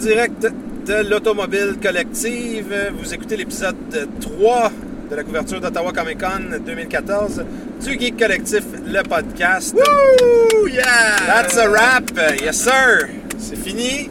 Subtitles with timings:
[0.00, 0.46] Direct
[0.86, 3.76] de l'Automobile Collective, vous écoutez l'épisode
[4.20, 4.72] 3
[5.10, 7.44] de la couverture d'Ottawa Comic Con 2014
[7.84, 9.74] du Geek Collectif, le podcast.
[9.74, 10.66] Woo!
[10.68, 10.84] Yeah!
[11.26, 12.10] That's a wrap!
[12.42, 13.08] Yes, sir!
[13.38, 14.08] C'est fini.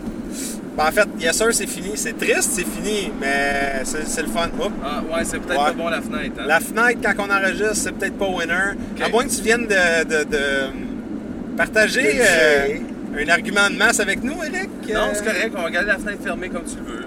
[0.78, 1.92] Ben, en fait, yes, sir, c'est fini.
[1.96, 4.50] C'est triste, c'est fini, mais c'est le fun.
[4.84, 5.66] Ah, ouais, c'est peut-être Ouais.
[5.70, 6.36] pas bon la fenêtre.
[6.40, 6.46] Hein?
[6.48, 8.78] La fenêtre, quand on enregistre, c'est peut-être pas winner.
[9.04, 12.89] À moins que tu viennes de, de- de partager De.
[13.26, 14.70] Un argument de masse avec nous, Eric?
[14.94, 17.00] Non, Euh, c'est correct, on va garder la fenêtre fermée comme tu le veux.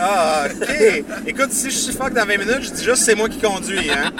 [0.00, 1.04] Ah, OK.
[1.26, 3.88] Écoute, si je suffoque dans 20 minutes, je dis juste c'est moi qui conduis.
[3.90, 4.10] Hein?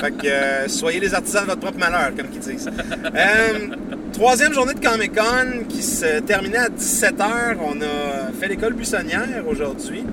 [0.00, 2.70] fait que euh, soyez les artisans de votre propre malheur, comme qu'ils disent.
[3.14, 3.68] Euh,
[4.12, 7.56] troisième journée de Comic-Con qui se terminait à 17h.
[7.60, 10.04] On a fait l'école buissonnière aujourd'hui.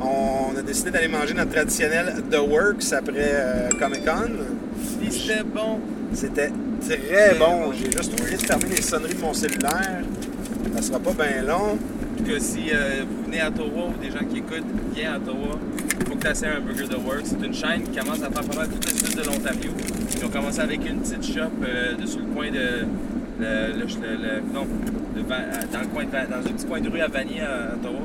[0.00, 4.30] On a décidé d'aller manger notre traditionnel The Works après euh, Comic-Con.
[5.00, 5.78] Puis c'était bon.
[6.14, 6.50] C'était
[6.80, 7.72] très bon.
[7.72, 10.02] J'ai juste oublié de fermer les sonneries de mon cellulaire.
[10.76, 11.78] Ça sera pas bien long.
[12.26, 15.58] Que si euh, vous venez à Ottawa ou des gens qui écoutent, viens à Ottawa,
[16.00, 17.24] il faut que tu essaies un Burger The Works.
[17.26, 19.70] C'est une chaîne qui commence à faire pas mal tout le sud de l'Ontario.
[20.16, 22.86] Ils ont commencé avec une petite shop euh, de- sur le coin de.
[23.40, 24.66] Le, le- le- le- non,
[25.16, 28.00] de dans, le coin de dans un petit coin de rue à Vanier à Ottawa.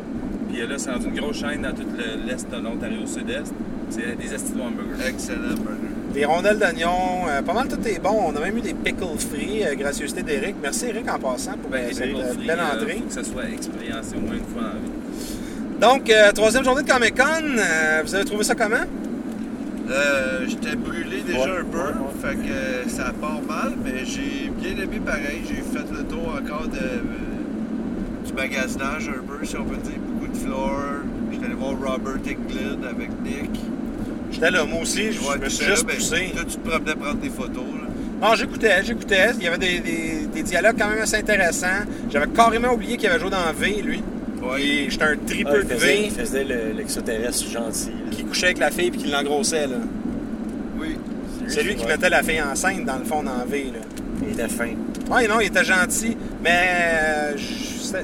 [0.49, 3.53] Puis euh, là, c'est rendu une grosse chaîne dans tout le- l'est de l'Ontario, sud-est.
[3.89, 5.09] C'est des esti de hamburgers.
[5.09, 5.94] Excellent burger.
[6.15, 8.17] Des rondelles d'oignon, euh, pas mal tout est bon.
[8.27, 10.55] On a même eu des pickles frits, euh, gracieuseté d'Éric.
[10.61, 12.93] Merci Eric en passant pour Ben, cette euh, belle euh, entrée.
[13.01, 15.99] faut que ça soit expériencé au moins une fois dans la vie.
[15.99, 17.23] Donc, euh, troisième journée de Comic Con,
[17.57, 18.85] euh, vous avez trouvé ça comment?
[19.89, 22.21] Euh, J'étais brûlé déjà Ouais, un peu, ouais, ouais.
[22.21, 25.41] fait que ça part mal, mais j'ai bien aimé pareil.
[25.45, 29.99] J'ai fait le tour encore de, euh, du magasinage un peu, si on peut dire.
[29.99, 30.79] Beaucoup de floor.
[31.31, 33.54] J'étais allé voir Robert Englund avec Nick.
[34.35, 36.31] J'étais là, moi aussi, je Ouais, me suis t'étais là, juste ben, poussé.
[36.35, 37.63] Là, tu te promenais prendre des photos.
[37.73, 37.87] Là.
[38.29, 39.29] Non, j'écoutais, j'écoutais.
[39.37, 41.83] Il y avait des, des- des dialogues quand même assez intéressants.
[42.11, 44.01] J'avais carrément oublié qu'il avait joué dans V, lui.
[44.43, 44.61] Ouais.
[44.61, 47.89] Et j'étais un Ah, il de faisait, V il faisait le- l'extraterrestre gentil.
[47.89, 48.11] là.
[48.11, 49.77] qui couchait avec la fille puis qui l'engrossait, là.
[50.79, 50.97] Oui.
[51.47, 53.79] C'est lui qui mettait la fille enceinte, dans le fond, dans V, là.
[54.27, 54.69] Il était fin.
[55.11, 56.15] Ouais, non, il était gentil.
[56.43, 57.33] Mais euh,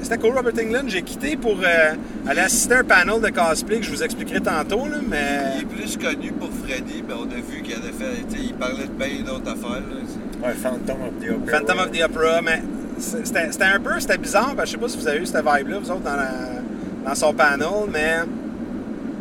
[0.02, 0.84] c'était cool, Robert England.
[0.88, 1.94] J'ai quitté pour euh,
[2.28, 5.60] aller assister à un panel de cosplay que je vous expliquerai tantôt, là, Il mais...
[5.60, 8.22] est plus connu pour Freddy, mais on a vu qu'il avait fait.
[8.42, 9.80] Il parlait de bien d'autres affaires.
[9.82, 10.48] Là.
[10.48, 11.58] Ouais, Phantom of the Opera.
[11.58, 12.62] Phantom of the Opera, mais
[12.98, 15.36] c'était un peu, c'était bizarre, parce que je sais pas si vous avez eu cette
[15.44, 18.16] vibe-là, vous autres, dans, la- dans son panel, mais...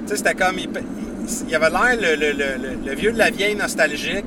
[0.08, 0.58] C'était comme...
[0.58, 4.26] Il, il- il avait l'air le, le- le- le- le vieux de la vieille nostalgique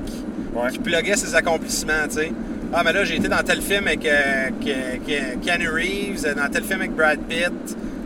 [0.55, 0.69] Ouais.
[0.71, 2.31] qui pluguait ses accomplissements, tu sais.
[2.73, 4.49] Ah, mais là, j'ai été dans tel film avec euh,
[5.43, 7.51] Keanu Reeves, euh, dans tel film avec Brad Pitt,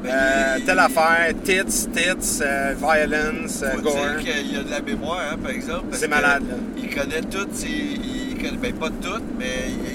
[0.05, 3.95] euh, il- telle affaire, tits, tits, euh, violence, Faut gore.
[3.95, 5.85] dire qu'il a de la mémoire, hein, par exemple.
[5.93, 6.55] C'est malade, là.
[6.77, 7.67] Il connaît toutes ses.
[7.67, 9.45] Il connaît, ben, pas toutes, mais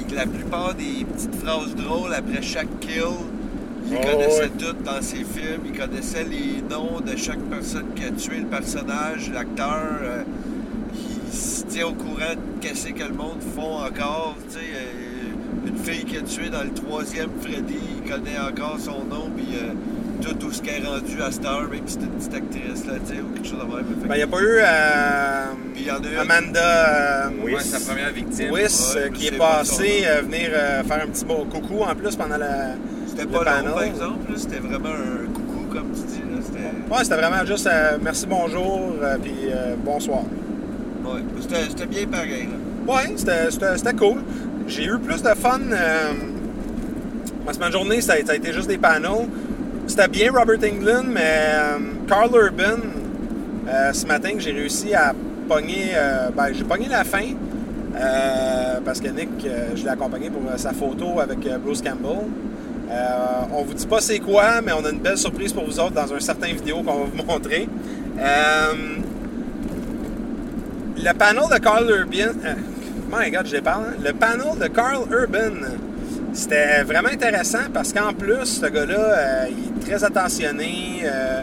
[0.08, 3.02] il- la plupart des petites phrases drôles après chaque kill.
[3.90, 4.50] Il Oh, connaissait ouais.
[4.58, 5.60] toutes dans ses films.
[5.66, 9.82] Il connaissait les noms de chaque personne qui a tué le personnage, l'acteur.
[10.02, 10.43] euh, il
[11.82, 14.36] au courant de qu'est-ce que le monde font encore.
[14.48, 18.76] Tu sais, euh, une fille qui a tué dans le troisième Freddy, il connaît encore
[18.78, 19.72] son nom, puis euh,
[20.22, 22.92] tout où ce qu'elle est rendu à Star, même si c'est une petite actrice, là,
[23.06, 23.84] tu sais, ou quelque chose de même.
[23.84, 25.44] Que- Ben, il n'y a pas eu euh,
[25.76, 26.60] il y en a une- Amanda
[27.26, 27.28] euh.
[27.44, 28.50] Ouais, sa première victime.
[28.50, 31.82] Wiss, Ouais, euh, qui est pas passée euh, venir euh, faire un petit beau coucou
[31.82, 32.74] en plus pendant la.
[33.08, 34.32] C'était le pas long, par exemple.
[34.36, 36.18] C'était vraiment un coucou, comme tu dis.
[36.20, 36.40] Là.
[36.44, 36.94] C'était...
[36.94, 40.22] Ouais, c'était vraiment juste euh, merci, bonjour, euh, puis euh, bonsoir.
[41.04, 41.20] Ouais.
[41.68, 42.48] C'était, bien pareil.
[42.86, 42.92] Là.
[42.94, 44.18] Ouais, c'était- cool.
[44.66, 45.60] J'ai eu plus de fun.
[45.70, 46.12] Euh,
[47.46, 49.28] ma semaine journée, ça a, ça a été juste des panels.
[49.86, 51.78] C'était bien Robert Englund, mais euh,
[52.08, 52.80] Carl Urban,
[53.68, 55.12] euh, ce matin, j'ai réussi à
[55.48, 55.92] pogner.
[56.34, 57.26] ben, j'ai pogné la fin.
[58.84, 59.28] parce que Nick,
[59.76, 62.24] je l'ai accompagné pour sa photo avec Bruce Campbell.
[63.52, 65.92] On vous dit pas c'est quoi, mais on a une belle surprise pour vous autres
[65.92, 67.68] dans un certain vidéo qu'on va vous montrer.
[70.96, 72.38] Le panel de Carl Urban.
[72.44, 72.54] euh,
[73.10, 73.94] my God, je hein?
[74.02, 75.66] Le panel de Carl Urban.
[76.32, 81.02] C'était vraiment intéressant parce qu'en plus, ce gars-là, euh, il est très attentionné.
[81.04, 81.42] euh,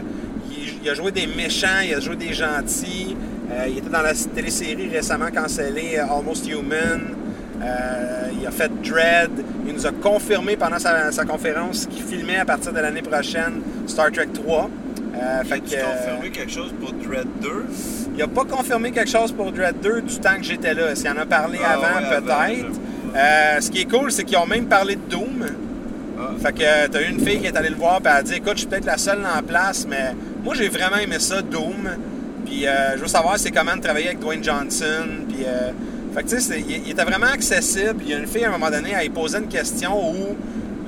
[0.82, 3.16] il, a joué des méchants, il a joué des gentils.
[3.68, 7.00] il était dans la télésérie récemment cancellée Almost Human.
[8.40, 9.30] Il a fait Dread.
[9.66, 13.60] Il nous a confirmé pendant sa, sa conférence qu'il filmait à partir de l'année prochaine
[13.86, 14.68] Star Trek 3.
[15.14, 17.50] Euh, fait que, euh, confirmé quelque chose pour Dread 2?
[18.14, 20.94] il n'a pas confirmé quelque chose pour Dread 2 du temps que j'étais là.
[20.94, 22.70] S'il en a parlé Ah avant, ouais, peut-être.
[23.14, 25.46] Euh, ce qui est cool, c'est qu'ils ont même parlé de Doom.
[26.18, 26.30] Ah.
[26.42, 28.22] Fait que euh, t'as eu une fille qui est allée le voir et elle a
[28.22, 31.42] dit Écoute, je suis peut-être la seule en place, mais moi j'ai vraiment aimé ça,
[31.42, 31.90] Doom.
[32.46, 35.06] Puis euh, je veux savoir c'est comment de travailler avec Dwayne Johnson.
[35.28, 35.70] Puis euh,
[36.14, 38.02] fait que tu sais, il, il était vraiment accessible.
[38.02, 40.36] Il y a une fille à un moment donné, elle posait une question où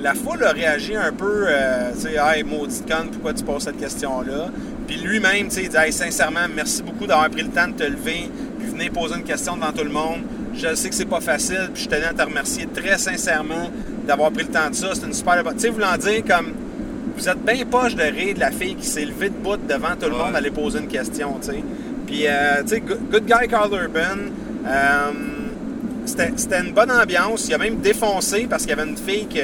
[0.01, 3.63] la foule a réagi un peu, euh, tu sais, hey, maudit con, pourquoi tu poses
[3.63, 4.49] cette question-là?
[4.87, 7.73] Puis lui-même, tu sais, il dit, hey, sincèrement, merci beaucoup d'avoir pris le temps de
[7.73, 10.21] te lever, puis venir poser une question devant tout le monde.
[10.53, 13.69] Je sais que c'est pas facile, puis je tenais à te remercier très sincèrement
[14.07, 14.89] d'avoir pris le temps de ça.
[14.93, 15.43] C'est une super.
[15.53, 16.53] Tu sais, voulant dire comme.
[17.17, 19.95] Vous êtes bien poche de rire de la fille qui s'est levée de bout devant
[19.99, 20.25] tout le Ouais.
[20.25, 21.63] monde aller poser une question, tu sais.
[22.05, 24.19] Puis, euh, tu sais, good, guy Carl Urban.
[24.67, 25.11] Euh,
[26.05, 27.47] c'était c'était une bonne ambiance.
[27.47, 29.39] Il a même défoncé parce qu'il y avait une fille qui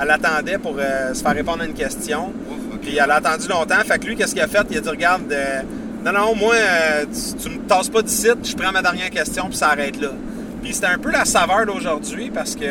[0.00, 2.32] elle attendait pour euh, se faire répondre à une question.
[2.50, 2.78] Ouf.
[2.80, 3.80] Puis elle a attendu longtemps.
[3.84, 4.66] Fait que lui, qu'est-ce qu'il a fait?
[4.70, 5.62] Il a dit Regarde, euh,
[6.04, 9.46] non, non, moi, euh, tu, tu me tasses pas d'ici, je prends ma dernière question,
[9.48, 10.10] puis ça arrête là.
[10.62, 12.66] Puis c'était un peu la saveur d'aujourd'hui parce que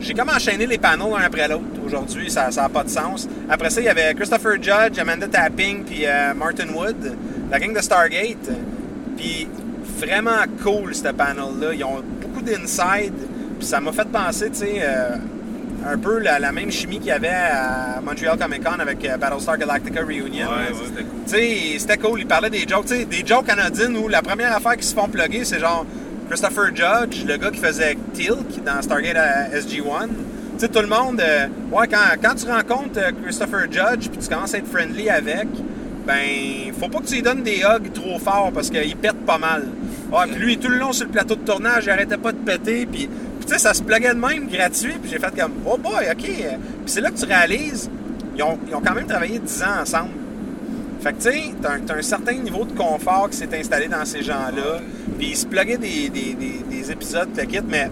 [0.00, 2.30] j'ai comme enchaîné les panneaux l'un après l'autre aujourd'hui.
[2.30, 3.28] Ça n'a pas de sens.
[3.48, 6.04] Après ça, il y avait Christopher Judge, Amanda Tapping, puis
[6.36, 7.16] Martin Wood,
[7.50, 8.50] la gang de Stargate.
[9.16, 9.46] Puis
[9.98, 11.74] vraiment cool, ce panel-là.
[11.74, 13.14] Ils ont beaucoup d'inside.
[13.58, 14.82] Puis ça m'a fait penser, tu sais,
[15.86, 19.16] un peu la, la même chimie qu'il y avait à Montreal Comic Con avec euh,
[19.16, 20.48] Battlestar Galactica Reunion.
[20.48, 21.20] Ouais, ouais, c'était cool.
[21.26, 22.20] Tu sais, c'était cool.
[22.20, 22.88] Il parlait des jokes.
[22.88, 25.86] Des jokes canadiennes où la première affaire qui se font plugger, c'est genre
[26.28, 30.08] Christopher Judge, le gars qui faisait Tilk dans Stargate à SG-1.
[30.08, 34.18] Tu sais, tout le monde, euh, ouais, quand, quand tu rencontres euh, Christopher Judge puis
[34.18, 35.48] tu commences à être friendly avec,
[36.06, 39.38] ben, faut pas que tu lui donnes des hugs trop forts parce qu'il pète pas
[39.38, 39.64] mal.
[40.12, 42.38] Ouais, puis lui, tout le long sur le plateau de tournage, il arrêtait pas de
[42.38, 42.86] péter.
[42.86, 43.08] Puis,
[43.40, 44.92] puis tu sais, ça se pluguait de même gratuit.
[45.00, 46.18] Puis j'ai fait comme, oh boy, ok.
[46.18, 46.54] Puis
[46.84, 47.90] c'est là que tu réalises,
[48.36, 50.10] ils ont, ils ont quand même travaillé 10 ans ensemble.
[51.00, 54.04] Fait que, tu sais, t'as un, un certain niveau de confort qui s'est installé dans
[54.04, 54.80] ces gens-là.
[55.18, 57.88] Puis ils se pluguaient des, des, des, des épisodes, le kit, mais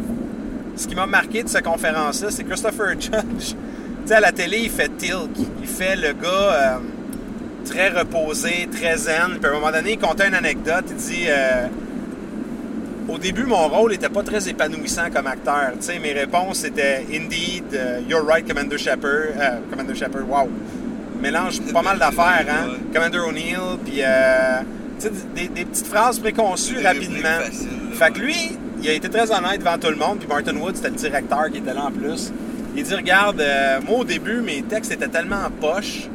[0.76, 3.14] ce qui m'a marqué de cette conférence-là, c'est Christopher Judge.
[3.38, 3.54] Tu
[4.04, 5.30] sais, à la télé, il fait Tilk.
[5.60, 6.76] Il fait le gars euh,
[7.64, 9.38] très reposé, très zen.
[9.40, 10.84] Puis à un moment donné, il contait une anecdote.
[10.90, 11.66] Il dit euh,
[13.08, 15.72] Au début, mon rôle n'était pas très épanouissant comme acteur.
[15.80, 19.10] Tu sais, mes réponses étaient Indeed, euh, You're right, Commander Shepard.
[19.36, 20.48] Euh, Commander Shepard, wow.
[21.20, 22.68] Mélange pas mal d'affaires, hein.
[22.68, 22.78] Ouais.
[22.94, 24.60] Commander O'Neill, puis euh,
[25.34, 27.40] des, des petites phrases préconçues rapidement.
[27.92, 30.76] Fait que lui, il a été très honnête devant tout le monde, puis Martin Wood,
[30.76, 32.32] c'était le directeur qui était là en plus.
[32.76, 36.08] Il dit Regarde, euh, moi au début, mes textes étaient tellement en poche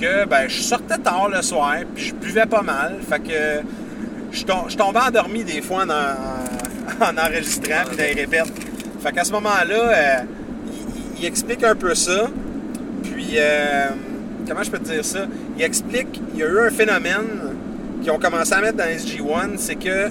[0.00, 2.96] que ben, je sortais tard le soir, puis je buvais pas mal.
[3.08, 3.62] Fait que
[4.34, 8.52] je tom- je tombais endormi des fois en, en- en enregistrant, puis dans les répètes.
[9.00, 10.16] Fait qu'à ce moment-là, euh,
[11.18, 12.28] il, explique un peu ça.
[13.02, 13.88] Puis, euh,
[14.48, 15.26] comment je peux te dire ça?
[15.56, 17.54] Il explique, il y a eu un phénomène
[18.02, 20.10] qu'ils ont commencé à mettre dans SG-1, c'est que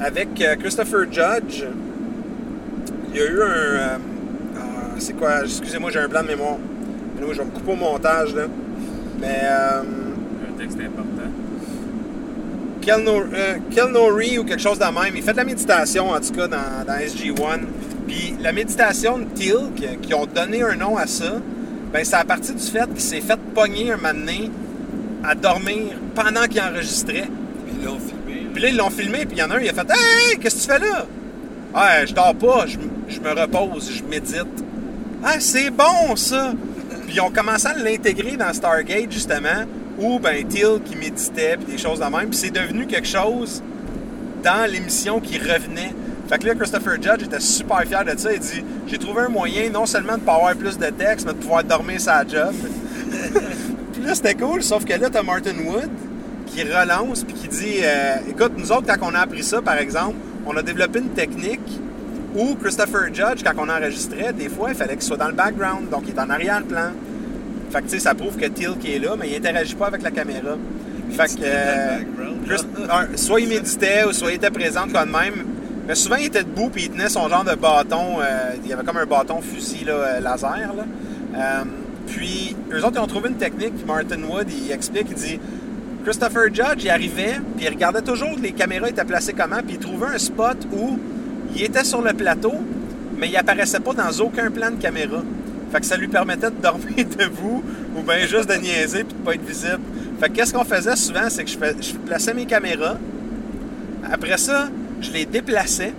[0.00, 1.64] avec euh, Christopher Judge,
[3.12, 3.98] il y a eu un...
[4.56, 4.60] ah,
[4.98, 5.42] c'est quoi?
[5.44, 6.56] Excusez-moi, j'ai un blanc de mémoire.
[7.20, 8.44] Je vais me couper au montage, là.
[9.20, 9.40] Mais...
[9.42, 9.80] euh,
[10.48, 11.29] Un texte important.
[12.84, 15.14] Kelno- euh, Kelnori ou quelque chose de même.
[15.14, 17.60] Il fait de la méditation, en tout cas, dans, dans SG-1.
[18.06, 21.34] Puis la méditation de Tilk, qui ont donné un nom à ça,
[21.92, 24.50] ben c'est à partir du fait qu'il s'est fait pogner un donné
[25.24, 27.28] à dormir pendant qu'il enregistrait.
[27.66, 28.46] Puis ils l'ont filmé.
[28.52, 30.38] Puis là, ils l'ont filmé, puis il y en a un, il a fait Hey,
[30.38, 31.06] qu'est-ce que tu fais là?
[31.74, 34.64] Ah, je dors pas, je, je me repose, je médite.
[35.22, 36.52] Ah, c'est bon ça!
[37.06, 39.64] Puis ils ont commencé à l'intégrer dans Stargate, justement,
[40.00, 42.30] où, ben, Till qui méditait, puis des choses de même.
[42.30, 43.62] Puis c'est devenu quelque chose
[44.42, 45.92] dans l'émission qui revenait.
[46.28, 48.32] Fait que là, Christopher Judge était super fier de ça.
[48.32, 51.32] Il dit J'ai trouvé un moyen non seulement de pas avoir plus de texte, mais
[51.32, 52.54] de pouvoir dormir sa job.
[53.92, 55.90] puis là, c'était cool, sauf que là, t'as Martin Wood
[56.46, 59.78] qui relance puis qui dit euh, Écoute, nous autres, quand on a appris ça, par
[59.78, 60.16] exemple,
[60.46, 61.80] on a développé une technique
[62.34, 65.88] où Christopher Judge, quand on enregistrait, des fois, il fallait qu'il soit dans le background,
[65.90, 66.92] donc il est en arrière-plan.
[67.70, 69.86] Fait que, tu sais, ça prouve que Till qui est là, mais il interagit pas
[69.86, 70.56] avec la caméra.
[71.10, 71.98] Fait que, euh,
[72.90, 75.44] un, soit il méditait ou soit il était présent quand même.
[75.86, 78.20] Mais souvent, il était debout puis il tenait son genre de bâton.
[78.20, 80.72] euh, il y avait comme un bâton fusil là, euh, laser.
[80.76, 80.84] Là.
[81.36, 81.64] Euh,
[82.06, 83.74] puis, eux autres, ils ont trouvé une technique.
[83.74, 85.40] Puis Martin Wood, il explique, il dit
[86.04, 89.78] Christopher Judge, il arrivait, puis il regardait toujours les caméras étaient placées comment, puis il
[89.78, 90.98] trouvait un spot où
[91.54, 92.54] il était sur le plateau,
[93.18, 95.22] mais il apparaissait pas dans aucun plan de caméra.
[95.70, 97.62] Fait que ça lui permettait de dormir debout
[97.96, 99.80] ou bien juste de niaiser puis de pas être visible.
[100.20, 102.96] Fait que qu'est-ce qu'on faisait souvent, c'est que je, je plaçais mes caméras.
[104.10, 104.68] Après ça,
[105.00, 105.94] je les déplaçais.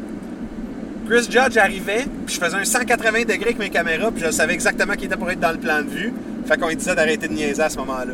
[1.07, 4.53] Chris Judge arrivait, puis je faisais un 180 degrés avec mes caméras, puis je savais
[4.53, 6.13] exactement qui était pour être dans le plan de vue.
[6.45, 8.13] Fait qu'on lui disait d'arrêter de niaiser à ce moment-là.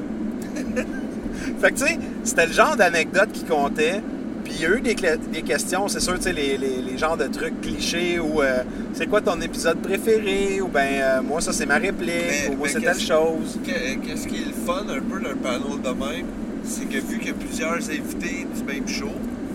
[1.62, 4.02] fait que tu sais, c'était le genre d'anecdote qui comptait.
[4.48, 6.98] Puis il y a eu des, des questions, c'est sûr, tu sais, les, les, les
[6.98, 8.64] genres de trucs clichés ou euh,
[8.94, 12.56] c'est quoi ton épisode préféré ou ben euh, moi ça c'est ma réplique Mais- ou
[12.56, 13.60] moi mais c'est telle chose.
[13.66, 16.26] Que- Qu'est-ce qui est le fun un peu d'un panel de même,
[16.64, 19.12] c'est que vu qu'il y a plusieurs invités du même show,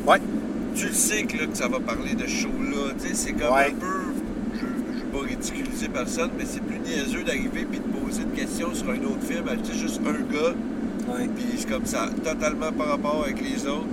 [0.06, 0.18] Ouais.
[0.75, 2.92] tu le sais que, là, que ça va parler de show-là.
[3.00, 3.68] Tu sais, c'est comme Ouais.
[3.70, 4.12] un peu.
[4.54, 8.32] Je, je vais pas ridiculiser personne, mais c'est plus niaiseux d'arriver puis de poser une
[8.38, 9.44] question sur un autre film.
[9.62, 10.54] C'est juste un gars,
[11.34, 13.87] puis c'est comme ça, totalement par rapport avec les autres.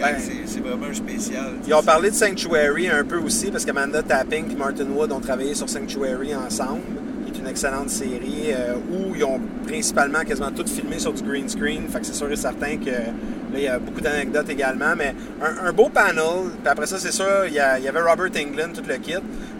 [0.00, 1.52] Ben, c'est vraiment un spécial.
[1.66, 5.20] Ils ont parlé de Sanctuary un peu aussi, parce qu'Amanda Tapping et Martin Wood ont
[5.20, 6.80] travaillé sur Sanctuary ensemble,
[7.26, 11.22] qui est une excellente série, euh, où ils ont principalement quasiment tout filmé sur du
[11.22, 11.82] green screen.
[11.88, 14.94] Fait que c'est sûr et certain que là, il y a beaucoup d'anecdotes également.
[14.96, 17.88] Mais un, un beau panel, puis après ça, c'est sûr, il y, a- il y
[17.88, 19.14] avait Robert Englund, tout le kit.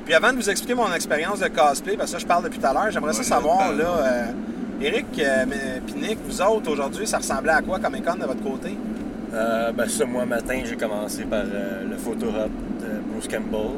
[0.04, 2.58] Puis avant de vous expliquer mon expérience de cosplay, parce que ça, je parle depuis
[2.58, 4.24] tout à l'heure, j'aimerais ça savoir, là, euh,
[4.80, 5.44] Eric, euh,
[6.26, 8.76] vous autres, aujourd'hui, ça ressemblait à quoi comme Con de votre côté?
[9.34, 12.50] Euh, ben ça, moi, matin, j'ai commencé par euh, le photo hub
[12.82, 13.70] de Bruce Campbell.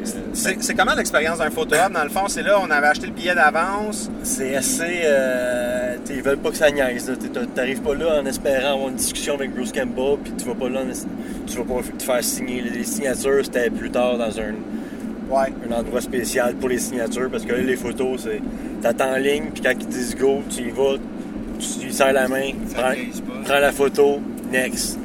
[0.00, 1.92] Euh, C'est c'est comment l'expérience d'un photo hub?
[1.92, 4.10] Dans le fond, c'est là, on avait acheté le billet d'avance.
[4.24, 5.02] C'est assez.
[5.04, 7.12] Euh, ils veulent pas que ça niaise.
[7.54, 10.68] T'arrives pas là en espérant avoir une discussion avec Bruce Campbell, puis tu vas pas
[10.68, 10.80] là,
[11.46, 12.62] tu vas pas te faire signer.
[12.62, 14.54] Les signatures, c'était plus tard dans un,
[15.30, 15.52] Ouais.
[15.70, 18.40] un endroit spécial pour les signatures, parce que là, les photos, c'est.
[18.82, 20.94] T'attends en ligne, puis quand ils disent go, tu y vas,
[21.58, 22.92] tu lui serres la main, prends,
[23.44, 24.98] prends la photo, next.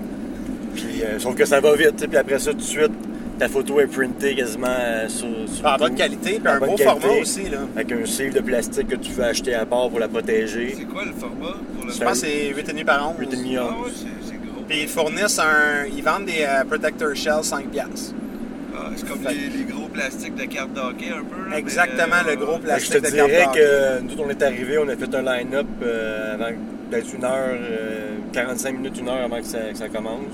[0.75, 2.91] Puis, euh, sauf que ça va vite, puis après ça, tout de suite,
[3.38, 6.69] ta photo est printée quasiment euh, sur, sur En bonne qualité, puis en un bonne
[6.69, 7.43] beau qualité, format aussi.
[7.50, 7.57] Là.
[7.75, 10.75] Avec un sleeve de plastique que tu veux acheter à part pour la protéger.
[10.77, 13.27] C'est quoi le format pour le Je pense que c'est 8,5 par 11.
[13.27, 13.85] 8,5 Ah onces.
[13.85, 14.62] ouais, c'est c'est gros.
[14.67, 15.85] Puis ils fournissent un.
[15.95, 18.13] Ils vendent des euh, protector shells 5 piastres.
[18.75, 21.50] Ah, c'est comme les, les gros plastiques de cartes d'hockey un peu.
[21.51, 24.23] là, Exactement, mais, le gros Fait que plastique je te de dirais carte que nous,
[24.23, 26.50] on est arrivés, on a fait un line-up euh, avant
[26.95, 30.33] d'être une heure, euh, 45 minutes, une heure avant que ça, que ça commence.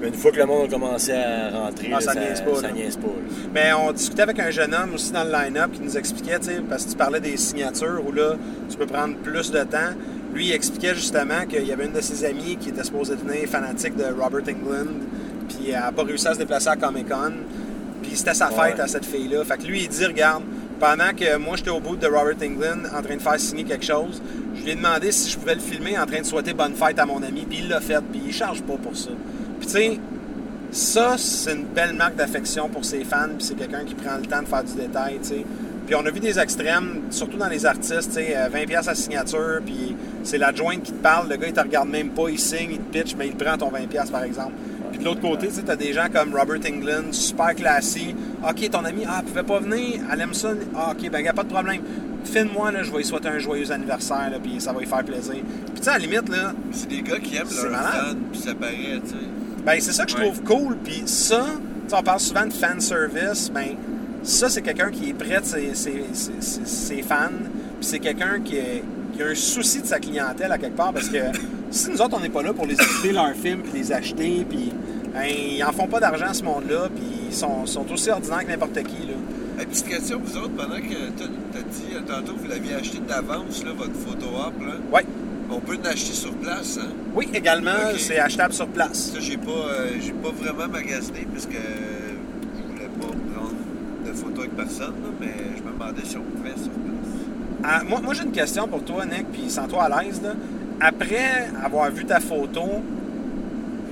[0.00, 2.54] Mais une fois que le monde a commencé à rentrer, Ah, là, ça niaise pas,
[2.56, 2.72] ça là.
[2.72, 3.08] niaise pas.
[3.54, 6.38] Mais on discutait avec un jeune homme aussi dans le line-up qui nous expliquait,
[6.68, 8.32] parce que tu parlais des signatures où là,
[8.70, 9.92] tu peux prendre plus de temps.
[10.34, 13.46] Lui, il expliquait justement qu'il y avait une de ses amies qui était supposée devenir
[13.48, 15.02] fanatique de Robert Englund,
[15.48, 17.32] puis elle n'a pas réussi à se déplacer à Comic-Con.
[18.02, 18.80] Puis c'était sa fête Ouais.
[18.80, 19.44] à cette fille-là.
[19.44, 20.44] Fait que lui, il dit, regarde,
[20.80, 23.84] pendant que moi j'étais au bout de Robert Englund en train de faire signer quelque
[23.84, 24.20] chose,
[24.56, 26.98] je lui ai demandé si je pouvais le filmer en train de souhaiter bonne fête
[26.98, 29.10] à mon ami, puis il l'a fait, puis il charge pas pour ça.
[29.58, 30.00] Puis tu sais,
[30.72, 34.26] ça, c'est une belle marque d'affection pour ses fans, puis c'est quelqu'un qui prend le
[34.26, 35.44] temps de faire du détail, tu sais.
[35.86, 38.90] Puis on a vu des extrêmes, surtout dans les artistes, tu sais, euh, 20$ piastres
[38.90, 42.28] à signature, puis c'est l'adjointe qui te parle, le gars il te regarde même pas,
[42.28, 44.52] il signe, il te pitch, mais il prend ton 20$ piastres, par exemple.
[45.00, 48.14] De l'autre côté, tu t'as des gens comme Robert Englund, super classy.
[48.46, 50.50] Ok, ton ami, ah, elle pouvait pas venir, elle aime ça.
[50.76, 51.80] Ah, ok, ben, y a pas de problème.
[52.24, 55.02] Filme-moi, là, je vais lui souhaiter un joyeux anniversaire, là, puis ça va lui faire
[55.04, 55.32] plaisir.
[55.32, 57.82] Puis tu sais, à la limite, là, C'est des gars qui aiment malade.
[57.92, 59.16] fans, puis ça paraît, tu sais.
[59.64, 60.24] Ben, c'est ça que je Ouais.
[60.30, 60.76] trouve cool.
[60.84, 61.46] Puis ça,
[61.84, 63.50] tu sais, on parle souvent de fan service.
[63.52, 63.68] Ben,
[64.22, 67.28] ça, c'est quelqu'un qui est près de ses, ses- ses- ses- ses fans.
[67.78, 68.82] Puis c'est quelqu'un qui, est-
[69.16, 70.92] qui a un souci de sa clientèle à quelque part.
[70.92, 71.18] Parce que
[71.70, 74.44] si nous autres, on n'est pas là pour les écouter leurs films, puis les acheter,
[74.48, 74.72] puis
[75.12, 76.88] ben, ils en font pas d'argent, ce monde-là.
[76.94, 79.06] Puis ils sont, sont aussi ordinaires que n'importe qui.
[79.06, 79.14] Là.
[79.60, 82.74] Hey, petite question, vous autres, pendant que t'as as dit euh, tantôt que vous l'aviez
[82.74, 85.04] acheté d'avance, votre photo op, là, Ouais.
[85.50, 86.88] on peut l'acheter sur place, hein?
[87.14, 89.10] Oui, également, c'est achetable sur place.
[89.12, 93.52] Ça, j'ai pas, euh, j'ai pas vraiment magasiné parce que je voulais pas prendre
[94.06, 97.12] de photos avec personne, là, mais je me demandais si on pouvait sur place.
[97.62, 100.22] Ah, moi, moi j'ai une question pour toi, Nick, puis sens-toi à l'aise.
[100.22, 100.30] là.
[100.80, 102.62] Après avoir vu ta photo,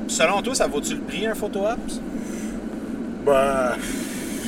[0.07, 2.00] selon toi, ça vaut-tu le prix, un photo ops?
[3.26, 3.73] Ben,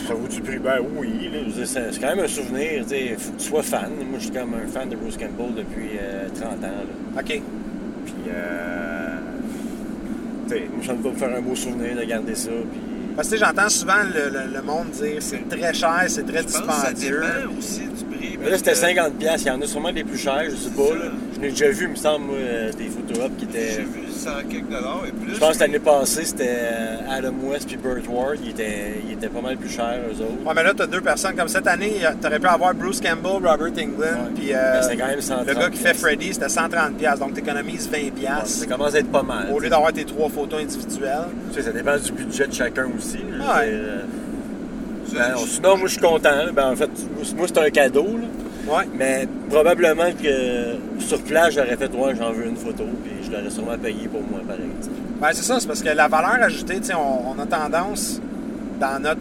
[0.07, 0.59] ça vaut du prix?
[0.59, 3.91] Ben oui, je c'est quand même un souvenir, il faut que tu sois fan.
[4.09, 6.61] Moi, je suis comme un fan de Bruce Campbell depuis euh, 30 ans.
[6.63, 7.21] Là.
[7.21, 7.27] OK.
[8.07, 9.17] Puis, euh,
[10.49, 12.51] tu sais, moi, ça me va me faire un beau souvenir de garder ça.
[12.51, 12.81] Puis,
[13.17, 16.45] Parce que j'entends souvent le, le- le monde dire c'est très cher, c'est très Je
[16.45, 17.21] pense que ça dispendieux.
[17.21, 18.39] dépend aussi du prix.
[18.43, 19.11] mais là, c'était que 50$.
[19.13, 19.47] piastres.
[19.47, 20.95] Il y en a sûrement des plus chers, je sais pas.
[20.95, 21.11] Là.
[21.35, 23.81] Je n'ai déjà vu, il me semble, moi, euh, des photos qui J'ai étaient.
[23.83, 25.35] vu 100 quelques dollars et plus.
[25.35, 28.37] Je pense que l'année passée, c'était euh, Adam West puis Burt Ward.
[28.45, 30.45] Ils étaient, ils étaient pas mal plus chers, eux autres.
[30.47, 31.35] Ouais, mais là, tu as deux personnes.
[31.35, 35.07] Comme cette année, tu aurais pu avoir Bruce Campbell, Robert Englund, puis euh, c'était quand
[35.07, 36.93] même 130 le gars qui fait Freddy, c'était 130$.
[36.99, 37.21] piastres.
[37.25, 39.49] Donc, tu économises 20$ Ouais, piastres ça commence à être pas mal.
[39.53, 41.29] au lieu d'avoir tes trois photos individuelles.
[41.53, 43.17] Tu sais, ça dépend du budget de chacun aussi.
[43.19, 43.79] Ouais.
[45.15, 46.31] Ben, sinon, moi, je suis content.
[46.31, 46.53] là.
[46.53, 46.91] Ben, en fait,
[47.37, 48.07] moi, c'est un cadeau.
[48.07, 48.75] là.
[48.77, 48.85] Ouais.
[48.97, 53.51] Mais probablement que sur place, j'aurais fait, ouais, j'en veux une photo, puis je l'aurais
[53.51, 54.63] sûrement payé pour moi, pareil.
[55.21, 58.21] Ben, c'est ça, c'est parce que la valeur ajoutée, on, on a tendance
[58.79, 59.21] dans notre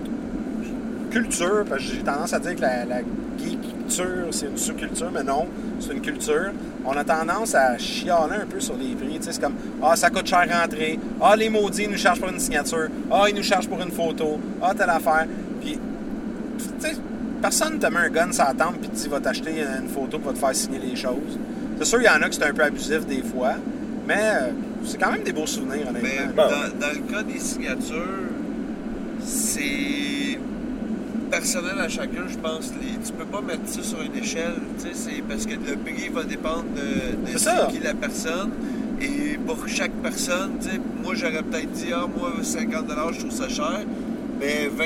[1.09, 2.97] culture, parce que j'ai tendance à dire que la, la
[3.37, 5.47] geek-culture, c'est une sous-culture, mais non,
[5.79, 6.51] c'est une culture.
[6.85, 9.17] On a tendance à chialer un peu sur les prix.
[9.21, 9.53] C'est comme
[9.83, 10.99] Ah, ça coûte cher rentrer.
[11.21, 12.87] Ah, les maudits, ils nous chargent pour une signature.
[13.11, 14.39] Ah, ils nous chargent pour une photo.
[14.61, 15.25] Ah, telle affaire.
[15.61, 15.77] Puis,
[16.57, 16.95] tu sais,
[17.41, 19.51] personne te met un gun sur la tempe puis te dit va t'acheter
[19.81, 21.37] une photo pour te faire signer les choses.
[21.77, 23.53] C'est sûr, il y en a que c'est un peu abusif des fois,
[24.07, 24.51] mais euh,
[24.85, 26.43] c'est quand même des beaux souvenirs, Mais honnêtement.
[26.43, 26.49] Bon.
[26.49, 28.29] dans, dans le cas des signatures,
[29.23, 30.39] c'est.
[31.31, 32.71] personnel à chacun, je pense.
[32.81, 35.77] Les, tu peux pas mettre ça sur une échelle, tu sais, c'est parce que le
[35.77, 38.51] prix va dépendre de, qui la personne.
[39.01, 43.31] Et pour chaque personne, tu sais, moi j'aurais peut-être dit, ah, moi 50 je trouve
[43.31, 43.81] ça cher,
[44.39, 44.83] mais 20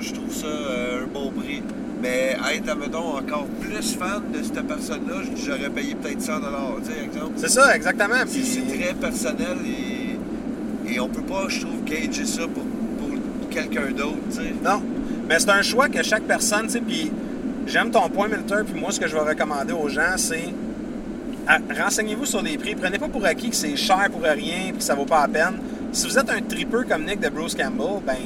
[0.00, 1.62] je trouve ça euh, un bon prix.
[2.00, 7.04] Mais être, admettons, encore plus fan de cette personne-là, j'aurais payé peut-être 100 tu sais,
[7.04, 7.32] exemple.
[7.36, 8.24] C'est ça, exactement.
[8.30, 13.48] Puis, c'est très personnel et, et on peut pas, je trouve, gager ça pour, pour
[13.50, 14.54] quelqu'un d'autre, tu sais.
[14.64, 14.80] Non.
[15.28, 17.10] Mais c'est un choix que chaque personne, tu sais, puis
[17.66, 20.54] j'aime ton point, Milton, puis moi, ce que je vais recommander aux gens, c'est
[21.82, 22.74] renseignez-vous sur les prix.
[22.74, 25.28] Prenez pas pour acquis que c'est cher pour rien, puis que ça vaut pas la
[25.28, 25.58] peine.
[25.92, 28.16] Si vous êtes un tripeux comme Nick de Bruce Campbell, ben,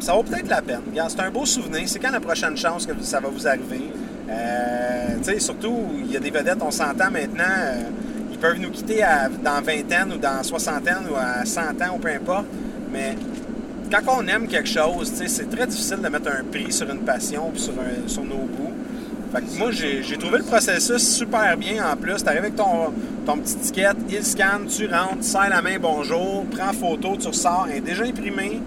[0.00, 0.80] ça vaut peut-être la peine.
[1.08, 1.82] C'est un beau souvenir.
[1.86, 3.90] C'est quand la prochaine chance que ça va vous arriver?
[4.28, 7.82] Euh, surtout, il y a des vedettes, on s'entend maintenant, euh,
[8.32, 11.98] ils peuvent nous quitter à- dans vingtaine ou dans soixantaine ou à 100 ans ou
[11.98, 12.46] peu importe,
[12.92, 13.14] mais
[13.90, 17.50] quand on aime quelque chose, c'est très difficile de mettre un prix sur une passion
[17.52, 17.60] puis
[18.06, 18.72] sur, nos goûts.
[19.32, 22.22] Fait que moi, j'ai trouvé le processus super bien en plus.
[22.22, 22.92] Tu arrives avec ton,
[23.26, 27.66] ton petit ticket, il scanne, tu rentres, tu la main bonjour, prends photo, tu ressors,
[27.70, 28.60] elle est déjà imprimé.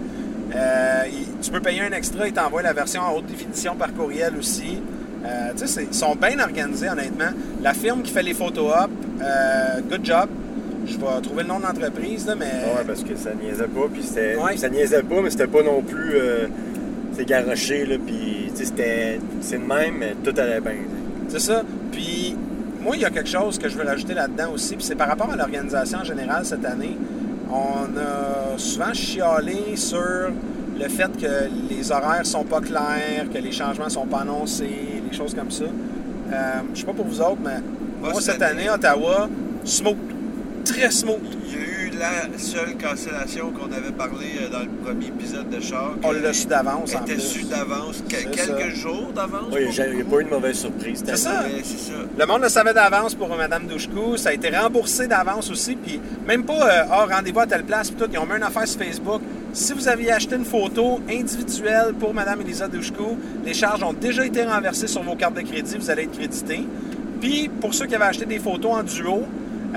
[0.56, 3.92] Euh, il- tu peux payer un extra, il t'envoie la version en haute définition par
[3.92, 4.78] courriel aussi.
[5.24, 7.30] Euh, tu sais, c'est- ils sont bien organisés, honnêtement.
[7.62, 8.90] La firme qui fait les photos up,
[9.22, 10.28] euh, good job.
[10.86, 12.44] Je vais trouver le nom de l'entreprise, mais.
[12.44, 14.36] Ouais, parce que ça niaisait pas, puis c'était.
[14.36, 14.56] Ouais.
[14.56, 16.14] Ça niaisait pas, mais c'était pas non plus.
[17.16, 19.18] c'est garoché, là, puis tu sais, c'était.
[19.40, 20.74] C'est le même, mais tout allait bien.
[21.28, 21.62] C'est ça.
[21.90, 22.36] Puis,
[22.82, 25.08] moi, il y a quelque chose que je veux rajouter là-dedans aussi, puis c'est par
[25.08, 26.96] rapport à l'organisation en général cette année.
[27.50, 30.30] On a souvent chialé sur
[30.78, 35.16] le fait que les horaires sont pas clairs, que les changements sont pas annoncés, des
[35.16, 35.64] choses comme ça.
[35.64, 37.58] Euh, je sais pas pour vous autres, mais
[38.00, 39.28] Moi, cette année, Ottawa,
[39.64, 39.96] smooth.
[40.64, 41.20] Très smooth.
[41.46, 41.65] Il y a eu
[41.98, 45.94] la seule cancellation qu'on avait parlé euh, dans le premier épisode de Shark.
[46.02, 48.68] On l'a su d'avance, en était su d'avance, quelques ça.
[48.70, 49.52] jours d'avance.
[49.52, 51.02] Oui, il n'y a pas eu de mauvaise surprise.
[51.06, 51.44] C'est ça.
[52.18, 54.16] Le monde le savait d'avance pour Mme Douchkou.
[54.16, 55.76] Ça a été remboursé d'avance aussi.
[55.76, 57.90] Puis même pas, euh, rendez-vous à telle place.
[57.90, 58.10] Puis tout.
[58.12, 59.22] Ils ont mis une affaire sur Facebook.
[59.52, 64.24] Si vous aviez acheté une photo individuelle pour Mme Elisa Douchkou, les charges ont déjà
[64.24, 65.76] été renversées sur vos cartes de crédit.
[65.78, 66.66] Vous allez être crédité.
[67.20, 69.22] Puis pour ceux qui avaient acheté des photos en duo,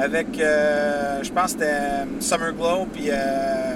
[0.02, 3.74] avec, euh, je pense que c'était euh, Summer Glow, puis euh,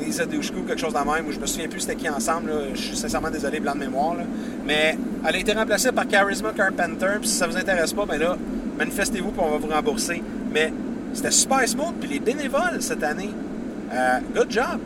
[0.00, 2.50] Elisa Douchkou, quelque chose de même, où je me souviens plus c'était qui ensemble.
[2.50, 2.56] là.
[2.74, 4.14] Je suis sincèrement désolé, blanc de mémoire.
[4.14, 4.24] là.
[4.66, 7.18] Mais elle a été remplacée par Charisma Carpenter.
[7.20, 8.36] Puis si ça vous intéresse pas, ben là,
[8.78, 10.22] manifestez-vous, puis on va vous rembourser.
[10.52, 10.72] Mais
[11.14, 11.94] c'était super smooth.
[12.00, 13.30] Puis les bénévoles cette année,
[13.92, 14.78] euh, good job.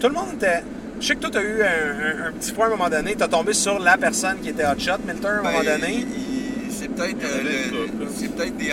[0.00, 0.62] Tout le monde était.
[1.00, 2.88] Je sais que toi, tu as eu un, un- un petit point à un moment
[2.88, 3.14] donné.
[3.16, 5.80] Tu as tombé sur la personne qui était hot shot, Milton, à un moment Ben,
[5.80, 5.94] donné.
[5.94, 6.27] il-
[6.98, 8.68] peut-être euh, c'est peut-être des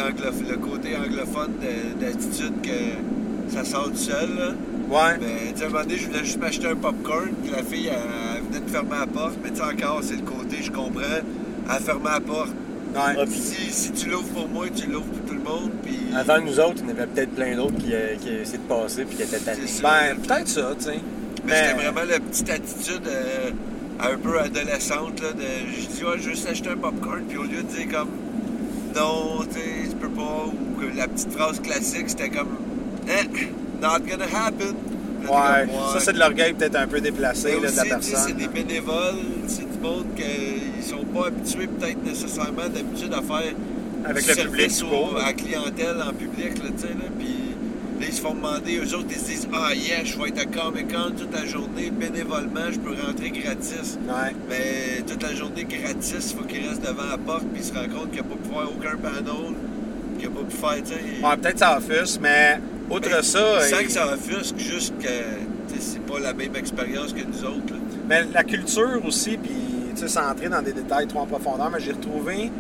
[0.50, 4.30] le côté anglophone de- d'attitude que ça sort tout seul.
[4.38, 4.50] Là.
[4.90, 5.18] Ouais.
[5.20, 7.64] Mais tu sais, à un moment donné, je voulais juste m'acheter un popcorn, puis la
[7.64, 7.98] fille, elle,
[8.38, 9.36] elle venait de fermer la porte.
[9.44, 12.52] Mais tu sais, encore, c'est le côté, je comprends, elle fermait la porte.
[12.96, 13.26] Ouais.
[13.26, 15.98] Puis Si, si tu l'ouvres pour moi, tu l'ouvres pour tout le monde, puis...
[16.16, 18.64] avant nous autres, il y en avait peut-être plein d'autres qui, euh, qui essayaient de
[18.64, 19.62] passer puis qui étaient tannés.
[19.84, 21.00] Ben, peut-être ça, tu sais.
[21.46, 23.52] Mais c'était vraiment la petite attitude euh,
[24.00, 25.44] un peu adolescente, là, de...
[25.72, 28.10] Je dis, ouais, je veux juste acheter un popcorn, puis au lieu de dire comme...
[28.96, 32.50] Non, tu sais, tu peux pas, ou que la petite phrase classique, c'était comme...
[33.08, 33.46] Eh,
[33.82, 34.74] not gonna happen.
[35.24, 38.20] Là, Ouais, ça c'est de l'orgueil peut-être un peu déplacé là, de la personne.
[38.28, 39.16] C'est des bénévoles,
[39.48, 43.54] c'est du monde qu'ils sont pas habitués peut-être nécessairement d'habitude à faire
[44.06, 47.36] Avec le public au- à clientèle en public, là, tu sais, là, puis
[48.00, 50.40] là, ils se font demander, eux autres, ils se disent «Ah, yeah, je vais être
[50.40, 54.36] à Comic-Con toute la journée, bénévolement, je peux rentrer gratis.» Ouais.
[54.50, 57.74] Mais toute la journée gratis, il faut qu'ils restent devant la porte, puis ils se
[57.74, 59.54] rendent compte qu'il n'a pas pu faire aucun panel,
[60.20, 61.26] qu'il n'a pas pu faire, tu sais...
[61.26, 65.08] Ouais, peut-être ça offuse, mais outre Ben, ça, Sans il- que ça offusque, juste que
[65.80, 67.80] c'est pas la même expérience que nous autres, là.
[68.08, 69.52] mais la culture aussi, puis
[69.96, 72.52] tu sais, sans entrer dans des détails trop en profondeur, mais j'ai retrouvé,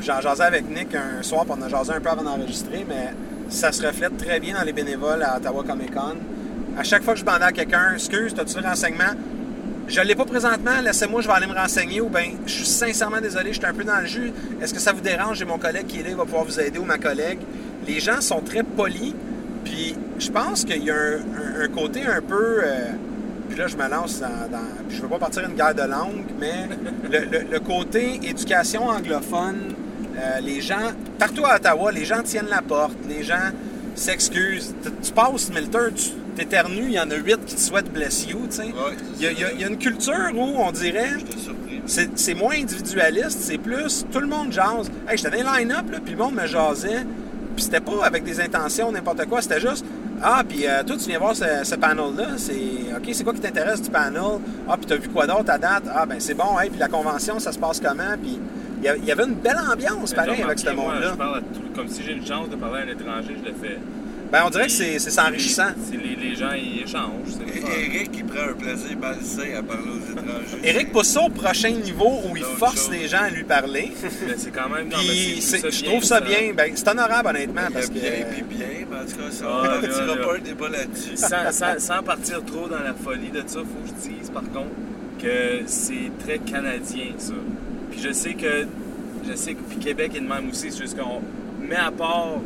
[0.00, 3.12] j'en jasais avec Nick un soir, puis on a jasé un peu avant d'enregistrer, mais
[3.50, 6.16] ça se reflète très bien dans les bénévoles à Ottawa Comic Con.
[6.78, 9.12] À chaque fois que je demandais à quelqu'un, excuse, as-tu le renseignement?
[9.88, 12.64] Je ne l'ai pas présentement, laissez-moi, je vais aller me renseigner, ou bien, je suis
[12.66, 14.32] sincèrement désolé, je suis un peu dans le jus.
[14.62, 15.38] Est-ce que ça vous dérange?
[15.38, 17.40] J'ai mon collègue qui est là, il va pouvoir vous aider, ou ma collègue.
[17.88, 19.14] Les gens sont très polis,
[19.64, 22.60] puis je pense qu'il y a un, côté un peu.
[22.62, 22.86] euh,
[23.48, 24.28] puis là, je me lance dans.
[24.28, 26.68] dans- je veux pas partir une guerre de langue, mais
[27.50, 29.74] le côté éducation anglophone,
[30.16, 30.92] euh, les gens.
[31.18, 33.50] Partout à Ottawa, les gens tiennent la porte, les gens
[33.94, 34.74] s'excusent.
[35.02, 38.38] Tu, passes, Milton, tu t'éternues, il y en a huit qui te souhaitent bless you,
[38.48, 38.62] tu sais.
[38.64, 38.72] Ouais,
[39.18, 41.10] Il y, a- il y a- il y a une culture où on dirait.
[41.86, 44.90] C'est moins individualiste, c'est plus tout le monde jase.
[45.08, 47.04] Hey, j'étais dans les line-up, là, puis le monde me jasait.
[47.56, 49.84] Puis c'était pas avec des intentions, n'importe quoi, c'était juste
[50.22, 52.28] Ah, puis euh, toi, tu viens voir ce, ce panel-là.
[52.36, 52.52] C'est
[52.94, 54.22] OK, c'est quoi qui t'intéresse du panel?
[54.68, 55.84] Ah, puis t'as vu quoi d'autre à date?
[55.94, 58.16] Ah, ben c'est bon, hey, puis la convention, ça se passe comment?
[58.22, 58.38] Puis
[58.80, 61.10] il y a- il y avait une belle ambiance, pareil, avec ce monde-là.
[61.12, 63.48] je parle à tout- comme si j'ai une chance de parler à un étranger, je
[63.48, 63.78] le fais.
[64.32, 65.70] Ben, on dirait que c'est c'est enrichissant.
[65.90, 67.34] C'est les, les gens, ils échangent.
[67.76, 70.60] Eric, il prend un plaisir malsain à parler aux étrangers.
[70.62, 73.90] Eric pousse ça au prochain niveau où il force les gens à lui parler.
[74.26, 74.88] Mais c'est quand même.
[74.88, 76.20] non, mais Puis c'est- c'est- c'est je trouve ça ça.
[76.20, 76.52] bien.
[76.56, 77.94] Ben, c'est honorable, honnêtement, Il parce que.
[77.94, 81.16] bien puis bien, mais en tout cas, ça, Ah, on pas un débat là-dessus.
[81.16, 84.44] sans, sans- sans partir trop dans la folie de ça, faut que je dise par
[84.44, 84.70] contre
[85.20, 87.32] que c'est très canadien ça.
[87.90, 88.66] Puis je sais que
[89.28, 91.20] je sais que puis Québec est de même aussi, c'est juste qu'on
[91.64, 92.36] met à part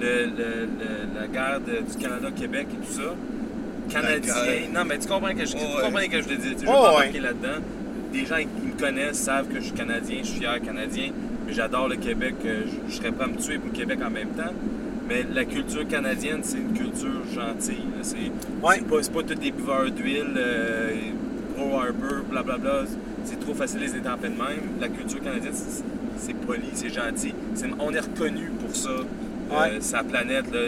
[0.00, 3.14] le- le- le- la guerre de- du Canada-Québec et tout ça.
[3.90, 4.32] Canadien.
[4.72, 5.82] Non, mais tu comprends que je, tu ouais.
[5.82, 6.54] comprends que je le dis.
[6.56, 7.18] Tu Je Oh, ouais.
[7.20, 7.60] là-dedans.
[8.12, 11.10] Des gens qui me connaissent savent que je suis Canadien, je suis fier Canadien,
[11.46, 12.34] mais j'adore le Québec.
[12.44, 14.52] euh, Je, je serais prêt à me tuer pour le Québec en même temps.
[15.08, 17.82] Mais la culture canadienne, c'est une culture gentille.
[18.02, 18.16] C'est
[18.62, 18.78] Ouais.
[18.80, 20.90] pas, pas tous des buveurs d'huile, euh,
[21.56, 22.84] Pro Harbor, blablabla.
[23.24, 24.38] C'est trop facile les étampes de même.
[24.80, 27.34] La culture canadienne, c'est- poli, c'est gentil.
[27.78, 28.90] On est reconnu pour ça.
[28.90, 29.56] Ouais.
[29.72, 30.58] Euh, sa planète, là,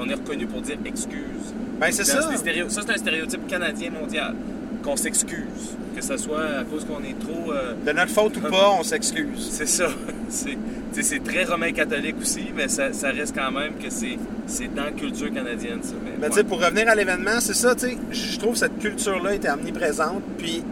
[0.00, 1.54] on est reconnu pour dire excuse.
[1.80, 2.22] Ben, c'est ça.
[2.22, 4.34] Ça, c'est un stéréotype canadien mondial.
[4.82, 5.76] Qu'on s'excuse.
[5.94, 7.52] Que ce soit à cause qu'on est trop.
[7.52, 9.48] euh, De notre faute ou pas, on s'excuse.
[9.50, 9.88] c'est ça.
[10.28, 14.90] C'est très romain catholique aussi, mais ça, ça reste quand même que c'est dans la
[14.92, 15.92] culture canadienne, ça.
[16.18, 16.32] Mais, ouais.
[16.32, 19.50] sais, pour revenir à l'événement, c'est ça, tu sais, je trouve que cette culture-là était
[19.50, 20.62] omniprésente, puis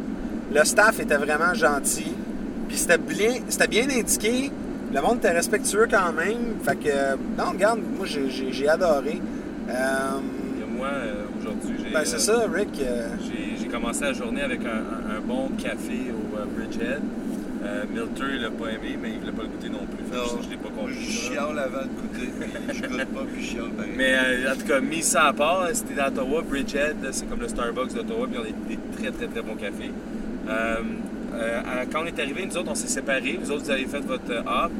[0.55, 2.13] le staff était vraiment gentil,
[2.69, 4.51] puis c'était bien, c'était bien indiqué,
[4.93, 9.21] le monde était respectueux quand même, fait que, non, regarde, moi, j'ai- j'ai j'ai adoré.
[9.69, 9.73] Euh,
[10.77, 12.81] moi, euh, aujourd'hui, j'ai ben, euh, c'est ça, Rick.
[12.81, 17.01] euh, j'ai- j'ai commencé la journée avec un, bon café au euh, Bridgehead.
[17.65, 20.05] Euh, Milter, il l'a pas aimé, mais il l'a pas goûté non plus.
[20.05, 20.95] Fait que Non, ça, je l'ai pas compris.
[20.95, 23.91] je chiale avant de goûter, puis je goûte pas, puis je chiale pareil.
[23.97, 27.41] Mais euh, en tout cas, mis ça à part, c'était à Ottawa, Bridgehead, c'est comme
[27.41, 29.91] le Starbucks d'Ottawa, puis on a des très très très bons cafés.
[30.49, 30.77] Euh,
[31.35, 33.39] euh, à- quand on est arrivé, nous autres, on s'est séparés.
[33.41, 34.73] Vous autres, vous avez fait votre euh, hop,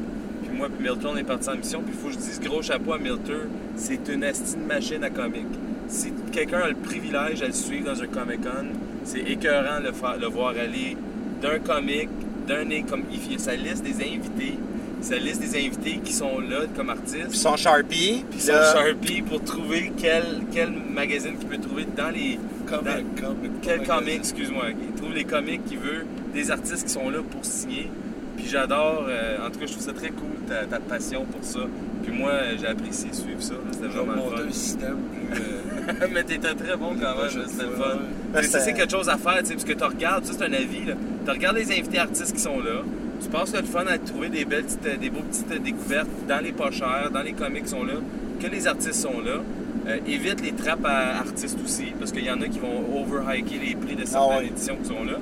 [0.47, 1.81] puis moi, puis Milton, on est parti en mission.
[1.81, 5.09] Puis il faut que je dise gros chapeau à Milton, c'est une astine machine à
[5.09, 5.47] comique.
[5.87, 8.67] Si quelqu'un a le privilège de le suivre dans un Comic Con,
[9.03, 10.97] c'est écœurant de le, voir aller
[11.41, 12.09] d'un comic,
[12.47, 14.57] d'un comme il fait sa liste des invités,
[15.05, 17.29] sa liste des invités qui sont là comme artistes.
[17.29, 21.85] Puis son Sharpie, puis son là, Sharpie pour trouver quel, quel magazine qu'il peut trouver
[21.95, 22.39] dans les.
[22.65, 24.15] Comic, dans- comic, Quel comic.
[24.15, 24.63] excuse-moi.
[24.71, 27.89] Il trouve les comics qu'il veut, des artistes qui sont là pour signer.
[28.35, 31.43] Puis j'adore, euh, en tout cas, je trouve ça très cool, ta, ta passion pour
[31.43, 31.59] ça.
[32.03, 33.53] Puis moi, euh, j'ai apprécié suivre ça.
[33.71, 34.97] C'était vraiment monter le un système
[35.31, 35.41] plus...
[35.41, 36.07] euh, fun.
[36.13, 37.83] Mais t'étais très bon quand même, c'était le fun.
[37.83, 37.95] ouais.
[38.33, 40.33] Mais ça, c'est- c'est quelque chose à faire, tu sais, parce que tu regardes, ça
[40.37, 40.95] c'est un avis, là.
[41.23, 42.81] Tu regardes les invités artistes qui sont là,
[43.21, 46.43] tu passes le fun à trouver des belles petites, euh, des beaux petites découvertes dans
[46.43, 47.93] les pas chers, dans les comics qui sont là,
[48.41, 49.41] que les artistes sont là.
[49.87, 53.59] Euh, évite les trappes à artistes aussi, parce qu'il y en a qui vont overhiker
[53.63, 54.47] les prix de certaines Ah ouais.
[54.47, 55.17] éditions qui sont là.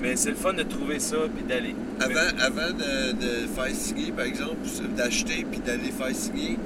[0.00, 1.74] Mais c'est le fun de trouver ça puis d'aller.
[2.00, 4.56] Avant, avant de, de faire signer, par exemple,
[4.96, 6.58] d'acheter puis d'aller faire signer,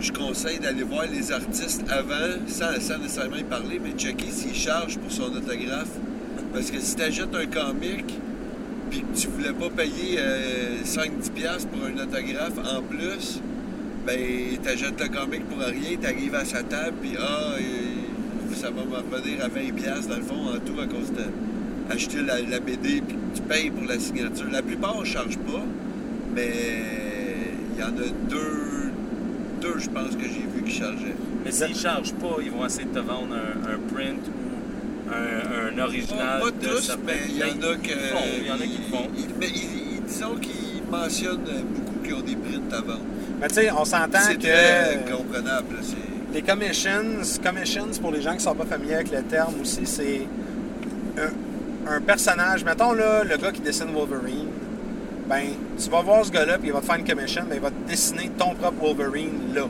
[0.00, 4.54] je conseille d'aller voir les artistes avant, sans, sans nécessairement y parler, mais checker s'ils
[4.54, 5.90] chargent pour son autographe.
[6.54, 8.04] Parce que si tu achètes un comic
[8.90, 13.40] puis que tu voulais pas payer euh, 5-10$ pour un autographe en plus,
[14.06, 14.18] ben
[14.62, 18.96] t'achètes le comic pour rien, t'arrives à sa table, puis ah, euh, ça va me
[18.96, 21.24] revenir à 20$ dans le fond en tout à cause de
[21.90, 24.46] acheter la, la BD puis tu payes pour la signature.
[24.50, 25.62] La plupart ne chargent pas,
[26.34, 26.50] mais
[27.74, 28.90] il y en a deux,
[29.60, 31.16] deux je pense que j'ai vu qui chargeaient.
[31.44, 34.47] Mais s'ils chargent pas, ils vont essayer de te vendre un, un print ou
[35.12, 36.40] un, un original.
[36.40, 37.88] Pas de tous, mais il y en a que.
[37.88, 39.08] Ils font, il y en a qui le font.
[39.40, 41.38] mais ils- ils- disons qu'ils mentionnent
[41.74, 43.00] beaucoup qui ont des prints à vendre.
[43.40, 45.76] mais tu sais, on s'entend C'est que très comprenable.
[45.82, 45.96] c'est-
[46.34, 49.80] les commissions, commissions, pour les gens qui ne sont pas familiers avec le terme aussi,
[49.86, 50.22] c'est
[51.16, 52.64] un, un personnage.
[52.64, 54.48] Mettons là, le gars qui dessine Wolverine,
[55.28, 55.44] ben,
[55.82, 57.70] tu vas voir ce gars-là, puis il va te faire une commission, mais il va
[57.70, 59.62] te dessiner ton propre Wolverine là.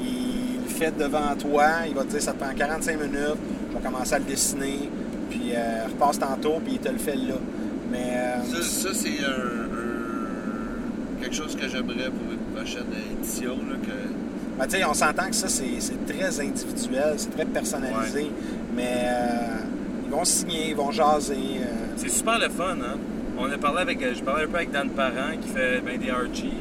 [0.00, 3.36] Il le fait devant toi, il va te dire ça te prend 45 minutes,
[3.76, 4.88] vais commencer à le dessiner,
[5.30, 7.34] puis euh, repasse tantôt, puis il te le fait là.
[7.90, 12.86] Mais euh, Ça, ça, c'est un, un- quelque chose que j'aimerais pour une prochaine
[13.20, 13.52] édition.
[13.68, 14.68] Là, que...
[14.76, 18.26] Ben, on s'entend que ça, c'est très individuel, c'est très personnalisé.
[18.74, 19.58] Mais euh,
[20.06, 21.34] ils vont signer, ils vont jaser.
[21.34, 21.66] euh.
[21.96, 22.96] C'est super le fun, hein?
[23.38, 26.08] On a parlé avec, je parlais un peu avec Dan Parent qui fait ben, des
[26.10, 26.54] Archie,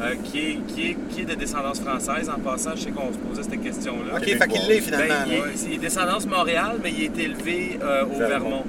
[0.00, 2.28] euh, qui, est, qui, est, qui est de descendance française.
[2.28, 4.16] En passant, je sais qu'on se posait cette question-là.
[4.16, 5.14] OK, fait qu'il l'est finalement.
[5.26, 8.64] Ben, il, est, il est descendance Montréal, mais il est élevé euh, au Vermont.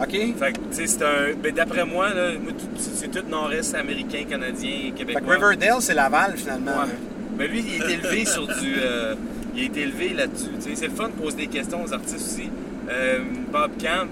[0.00, 0.10] OK?
[0.10, 1.32] Fait que, tu sais, c'est un.
[1.42, 2.32] Ben, d'après moi, là,
[2.76, 5.20] c'est tout nord-est américain, canadien, Fait québécois.
[5.36, 6.72] que Riverdale, c'est Laval finalement.
[6.72, 6.92] Ouais.
[7.38, 8.74] Mais lui, il est élevé sur du.
[8.78, 9.14] euh,
[9.54, 10.50] il a été élevé là-dessus.
[10.62, 12.50] Tu sais, C'est le fun de poser des questions aux artistes aussi.
[12.90, 14.06] Euh, Bob Camp,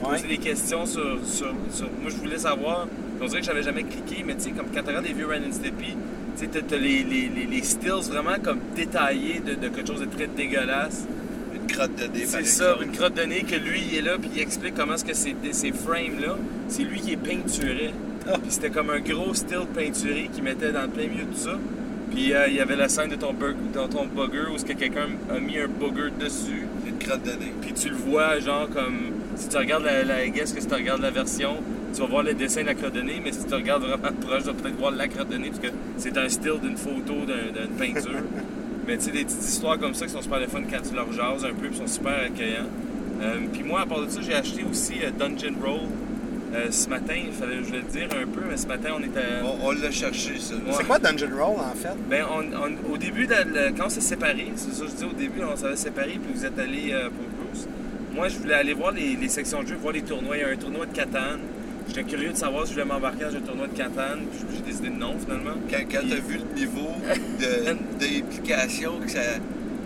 [0.00, 0.28] poser Ouais.
[0.28, 2.86] des questions sur, sur- sur- Moi, je voulais savoir.
[3.22, 5.26] On dirait que j'avais jamais cliqué, mais tu sais, comme quand tu regardes des vieux
[5.26, 5.94] Ren and Stimpy,
[6.38, 10.00] tu sais, t'as- les, les, les, les stills vraiment comme détaillés de, de quelque chose
[10.00, 11.06] de très dégueulasse.
[11.54, 14.16] Une crotte de nez, C'est ça, une crotte de nez que lui, il est là,
[14.18, 16.36] puis il explique comment est-ce que ces, ces frames-là,
[16.68, 17.92] c'est lui qui est peinturé.
[18.26, 18.38] Ah.
[18.40, 21.38] Puis c'était comme un gros style peinturé qu'il mettait dans le plein milieu de tout
[21.38, 21.58] ça.
[22.10, 24.64] Puis euh, il y avait la scène de ton, bug, dans ton bugger où est-ce
[24.64, 26.66] que quelqu'un a mis un bugger dessus.
[26.86, 27.52] Une crotte de nez.
[27.60, 29.19] Puis tu le vois, genre, comme.
[29.40, 30.04] Si tu regardes la.
[30.04, 31.56] la guess que si tu regardes la version,
[31.94, 34.12] tu vas voir le dessin de la crotte de nez, mais si tu regardes vraiment
[34.20, 36.76] proche, tu vas peut-être voir la crotte de nez, parce que c'est un style d'une
[36.76, 38.20] photo, d'un- d'une peinture.
[38.86, 40.94] mais tu sais, des petites histoires comme ça qui sont super le fun quand tu
[40.94, 42.66] leur jases un peu, puis sont super accueillants.
[43.22, 45.80] Euh, puis moi, à part de ça, j'ai acheté aussi euh, Dungeon Roll.
[46.54, 49.00] euh, ce matin, il fallait je vais le dire un peu, mais ce matin, on
[49.02, 49.20] était.
[49.44, 50.54] On, on l'a cherché, ça.
[50.72, 51.94] C'est quoi Dungeon Roll, en fait?
[52.08, 54.96] Ben, on, on- au début, de la- quand on s'est séparés, c'est ça que je
[54.96, 57.26] dis, au début, on s'avait séparés, puis vous êtes allés euh, pour.
[58.20, 60.36] Moi, je voulais aller voir les, les sections de jeux, voir les tournois.
[60.36, 61.40] Il y a un tournoi de Catane.
[61.88, 64.60] J'étais curieux de savoir si je voulais m'embarquer dans un tournoi de Catane, puis j'ai
[64.62, 65.54] décidé de non, finalement.
[65.70, 66.90] Quand, quand t'as vu le niveau
[67.40, 69.20] de- d'implication que ça,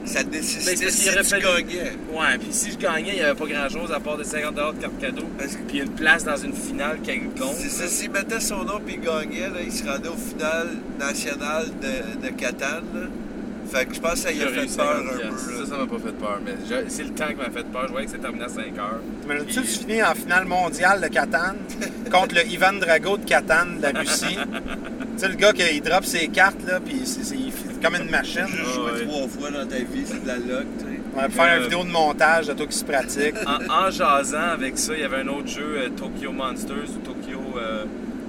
[0.04, 1.92] ça Ben, nécessitait parce si tu gagnais.
[2.12, 4.60] Ouais, puis si je gagnais, il n'y avait pas grand-chose à part de 50 de
[4.82, 7.54] carte cadeau, Parce que puis une place dans une finale quelconque.
[7.56, 10.70] c'est ça, s'il mettait son nom puis il gagnait, là, il se rendait au final
[10.98, 12.82] national de, de Catane.
[12.94, 13.00] là.
[13.74, 15.22] Fait que je pense que ça y a fait peur 50 un peu.
[15.24, 15.30] là.
[15.36, 17.82] Ça, ça m'a pas fait peur, mais je- c'est le temps qui m'a fait peur.
[17.86, 19.00] Je voyais que c'était terminé à 5 heures.
[19.22, 21.56] T'imagines-tu, tu finis en finale mondiale de Catane
[22.12, 24.38] contre le Ivan Drago de Catane de la Russie.
[24.38, 27.82] tu sais, le gars qui il drop ses cartes, là, puis c'est c'est- il fait
[27.82, 28.46] comme une machine.
[28.48, 29.06] Ah joué ouais.
[29.06, 30.90] trois fois dans ta vie, c'est de la luck, tu sais.
[31.16, 33.34] On va faire Euh, une vidéo de montage de toi qui se pratique.
[33.46, 36.98] en, en jasant avec ça, il y avait un autre jeu, euh, Tokyo Monsters ou
[37.06, 37.84] Tokyo euh,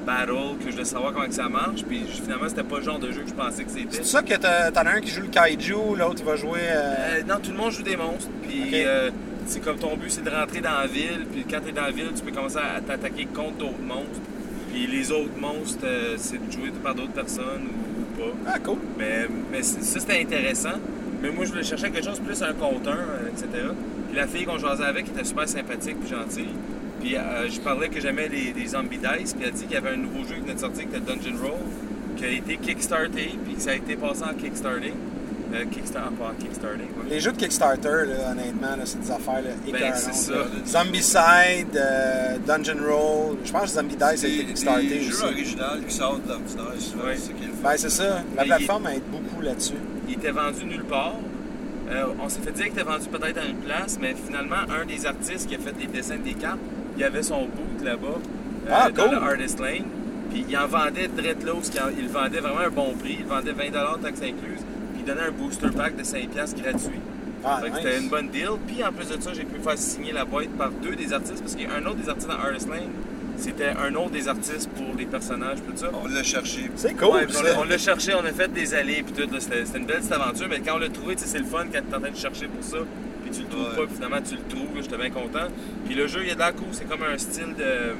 [0.06, 1.84] Battle, que je voulais savoir comment que ça marche.
[1.84, 3.88] Puis finalement, c'était pas le genre de jeu que je pensais que c'était.
[3.98, 6.60] C'est ça que t'en as un qui joue le kaiju, l'autre il va jouer.
[6.62, 8.30] euh, Euh, non, tout le monde joue des monstres.
[8.48, 9.10] Puis euh,
[9.48, 11.26] c'est comme ton but, c'est de rentrer dans la ville.
[11.32, 14.20] Puis quand t'es dans la ville, tu peux commencer à t'attaquer contre d'autres monstres.
[14.72, 18.52] Puis les autres monstres, euh, c'est de jouer par d'autres personnes ou, ou pas.
[18.54, 18.78] Ah, cool.
[18.98, 20.78] Mais, mais ça, c'était intéressant.
[21.22, 23.48] Mais moi, je voulais chercher quelque chose plus un compteur, etc.
[24.10, 26.50] Puis la fille qu'on jasait avec était super sympathique puis gentille.
[27.06, 29.34] Puis euh, je parlais que j'aimais les, les Zombie Dice.
[29.34, 30.96] Puis elle a dit qu'il y avait un nouveau jeu qui venait de sortir, qui
[30.96, 31.60] était Dungeon Roll,
[32.18, 34.94] qui a été kickstarté, puis que ça a été passé en kickstarting.
[35.54, 36.26] Euh, Kickstarter, pas
[36.64, 37.10] ouais.
[37.10, 40.32] Les jeux de Kickstarter, là, honnêtement, c'est des affaires écœurantes, c'est ça.
[40.34, 40.46] là.
[40.66, 43.38] Zombicide, euh, Dungeon Roll.
[43.46, 46.34] Je pense que Zombie Dice a été Des, Kickstarté des jeux originaux qui sortent de
[46.50, 47.16] souvent, Ouais.
[47.16, 47.62] c'est.
[47.64, 48.04] Ben, c'est ça.
[48.04, 49.76] La Mais il- plateforme aide beaucoup là-dessus.
[50.08, 51.14] Il était vendu nulle part.
[51.92, 54.86] Euh, on s'est fait dire qu'il était vendu peut-être à une place, mais finalement, un
[54.86, 56.58] des artistes qui a fait des dessins des cartes,
[56.98, 58.08] il avait son boot là-bas,
[58.68, 59.12] euh, Ah, dans cool.
[59.16, 59.84] le Artist Lane.
[60.32, 63.18] Puis il en vendait là où il en- il le vendait vraiment un bon prix.
[63.20, 64.64] Il vendait 20 taxes incluses.
[64.94, 67.00] Puis il donnait un booster pack de 5$ piastres gratuit.
[67.44, 67.84] Ah, Fait que nice.
[67.84, 68.50] c'était une bonne deal.
[68.68, 71.42] Puis en plus de ça, j'ai pu faire signer la boîte par deux des artistes,
[71.42, 72.90] parce qu'il y a un autre des artistes dans Artist Lane,
[73.38, 75.88] c'était un autre des artistes pour les personnages, tout ça.
[75.94, 76.72] On l'a cherché.
[76.76, 77.44] C'est cool, Ouais, on ça.
[77.44, 79.30] l'a- on l'a cherché, on a fait des allées, puis tout.
[79.40, 81.92] C'était une belle petite aventure, mais quand on l'a trouvé, c'est le fun quand tu
[81.94, 82.78] es en train de chercher pour ça,
[83.36, 85.48] tu le trouves pas, finalement tu le trouves, j'étais bien content.
[85.86, 87.94] Puis le jeu, il est de la cool, c'est comme un style de.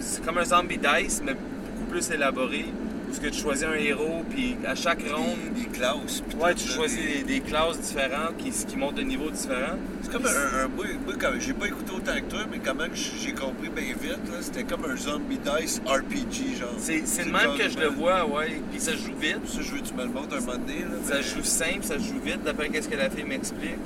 [0.00, 2.66] C'est comme un zombie dice, mais beaucoup plus élaboré,
[3.10, 5.36] où ce que tu choisis un héros, puis à chaque ronde.
[5.54, 6.22] Des, des classes.
[6.40, 9.76] Ouais, tu choisis des- classes différentes qui, qui montent de niveau différents.
[10.02, 13.32] C'est comme un, un moi, moi, j'ai pas écouté autant que toi, mais comment j'ai
[13.32, 16.68] compris bien vite, là, c'était comme un zombie dice RPG, genre.
[16.78, 18.60] C'est le même que je le vois, ouais.
[18.70, 19.40] Puis ça se joue vite.
[19.46, 20.96] Ça, je veux que tu me le montres un moment donné, là.
[21.04, 23.78] Ça se joue simple, ça se joue vite, d'après ce que la fille m'explique.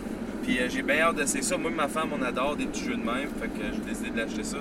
[0.42, 1.56] Puis euh, j'ai bien hâte d'essayer ça.
[1.56, 4.16] Moi, ma femme, on adore des petits jeux de même, fait que j'ai décidé de
[4.18, 4.58] l'acheter ça.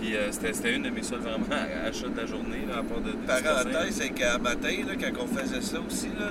[0.00, 1.46] Puis euh, c'était une de mes seuls vraiment
[1.86, 5.24] achats de la journée, là, à part de, de Parenthèse, c'est qu'à matin, là, quand
[5.24, 6.30] on faisait ça aussi, là,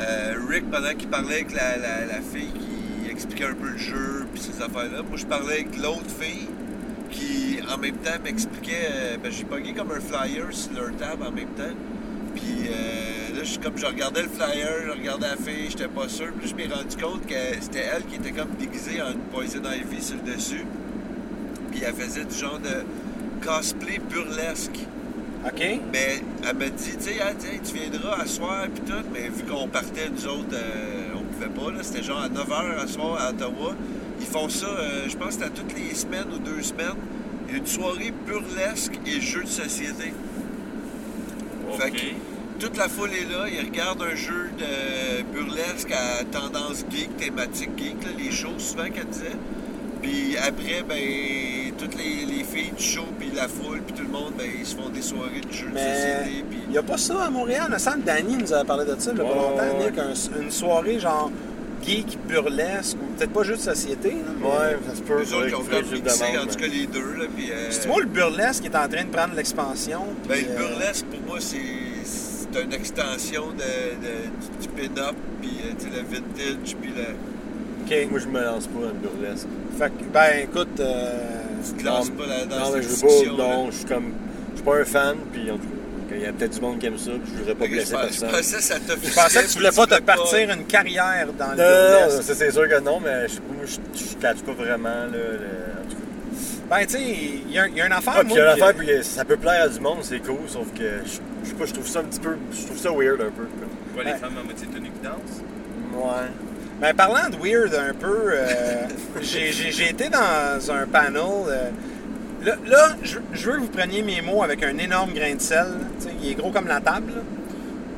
[0.00, 3.78] euh, Rick, pendant qu'il parlait avec la, la, la fille qui expliquait un peu le
[3.78, 6.48] jeu puis ces affaires-là, moi je parlais avec l'autre fille
[7.10, 9.16] qui en même temps m'expliquait.
[9.22, 11.74] ben, j'ai pogné comme un flyer sur leur table en même temps.
[12.34, 12.68] Puis
[13.36, 16.28] là, je, comme je regardais le flyer, je regardais la fille, j'étais pas sûr.
[16.38, 19.62] Puis je m'ai rendu compte que c'était elle qui était comme déguisée en une Poison
[19.62, 20.64] Ivy sur le dessus.
[21.70, 22.84] Puis elle faisait du genre de
[23.46, 24.78] cosplay burlesque.
[25.44, 25.80] OK?
[25.92, 29.44] Mais elle m'a dit, tu sais, Hey, tu viendras à soir, puis tout, mais vu
[29.44, 33.20] qu'on partait, nous autres, euh, on pouvait pas, là, c'était genre à 9h à soir
[33.20, 33.74] à Ottawa.
[34.18, 36.96] Ils font ça, euh, je pense que à toutes les semaines ou deux semaines.
[37.48, 40.12] Il y a une soirée burlesque et jeux de société.
[41.78, 42.14] Fait que OK.
[42.58, 47.70] Toute la foule est là, ils regardent un jeu de burlesque à tendance geek, thématique
[47.76, 49.36] geek, là, les shows souvent qu'elle disait.
[50.02, 54.08] Puis après, ben, toutes les, les filles du show, puis la foule, puis tout le
[54.10, 56.44] monde, ben, ils se font des soirées de jeux de société.
[56.48, 56.58] Puis...
[56.66, 57.64] il n'y a pas ça à Montréal?
[57.68, 59.78] Il me semble que Danny nous avait parlé de ça il y a pas longtemps,
[59.78, 59.98] ouais, Nick.
[59.98, 61.30] un- une soirée genre
[61.84, 64.10] geek burlesque, ou peut-être pas juste société.
[64.10, 65.24] là, mais- Ouais, ça se peut.
[65.24, 67.12] Faudrait autres, ils ont mixé, demande, en tout cas, les deux.
[67.18, 70.00] Là, puis, euh, C'est moi le burlesque qui est en train de prendre l'expansion.
[70.28, 71.56] ben, le euh, burlesque, pour moi, c'est
[72.56, 77.02] c'est une extension de, de- du, du pin-up, puis euh, le vintage, puis le.
[77.84, 78.10] OK.
[78.10, 79.46] Moi, je me lance pas dans le burlesque.
[79.78, 81.12] Fait que, ben, écoute, euh,
[81.64, 83.42] Tu te lances pas là- dans non, mais cette je veux pas.
[83.42, 84.12] Non, je suis comme.
[84.52, 85.60] Je suis pas un fan, puis en tout
[86.08, 87.70] cas, il y a peut-être du monde qui aime ça, puis je voudrais pas je
[87.70, 88.28] blesser personne.
[88.30, 91.50] je pensais que ça je pensais que tu voulais pas te partir une carrière dans
[91.50, 92.22] le Non, non, burlesque.
[92.22, 95.06] ça, c'est sûr que non, mais je moi, je, je catch pas vraiment, là.
[95.12, 96.02] le- en tout cas.
[96.68, 98.40] Ben, tu sais, il y, a- y a une affaire, Ah, puis moi, il y
[98.40, 101.48] a que- l'affaire, puis ça peut plaire à du monde, c'est cool, sauf que je,
[101.48, 102.36] sais pas, je trouve ça un petit peu.
[102.52, 103.46] Je trouve ça weird un peu.
[103.96, 105.42] Pas les femmes à moitié tenues qui dansent?
[105.94, 106.26] Ouais.
[106.80, 108.82] Ben, parlant de weird un peu, euh,
[109.22, 111.22] j'ai- j'ai j'ai été dans un panel.
[111.48, 111.70] euh,
[112.44, 115.40] là, là, je, je veux que vous preniez mes mots avec un énorme grain de
[115.40, 115.58] sel.
[115.58, 115.64] là.
[116.00, 117.12] Tu sais, Il est gros comme la table.
[117.14, 117.22] là.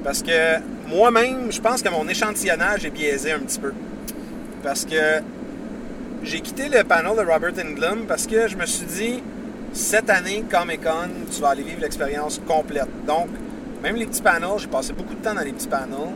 [0.04, 3.72] Parce que moi-même, je pense que mon échantillonnage est biaisé un petit peu.
[4.62, 5.20] Parce que
[6.22, 9.22] j'ai quitté le panel de Robert Englund parce que je me suis dit,
[9.72, 12.88] cette année, Comic Con, tu vas aller vivre l'expérience complète.
[13.06, 13.28] Donc,
[13.82, 16.14] même les petits panels, j'ai passé beaucoup de temps dans les petits panels.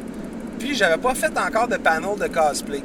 [0.59, 2.83] Puis, j'avais pas fait encore de panel de cosplay.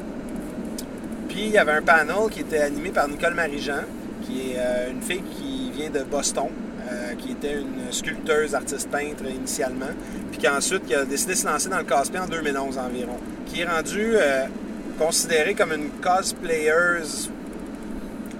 [1.30, 3.84] Puis, il y avait un panel qui était animé par Nicole Marie-Jean,
[4.24, 6.50] qui est euh, une fille qui vient de Boston,
[6.90, 9.94] euh, qui était une sculpteuse, artiste peintre initialement,
[10.32, 13.18] puis qui ensuite qui a décidé de se lancer dans le cosplay en 2011 environ,
[13.46, 14.46] qui est rendue euh,
[14.98, 17.30] considérée comme une cosplayeuse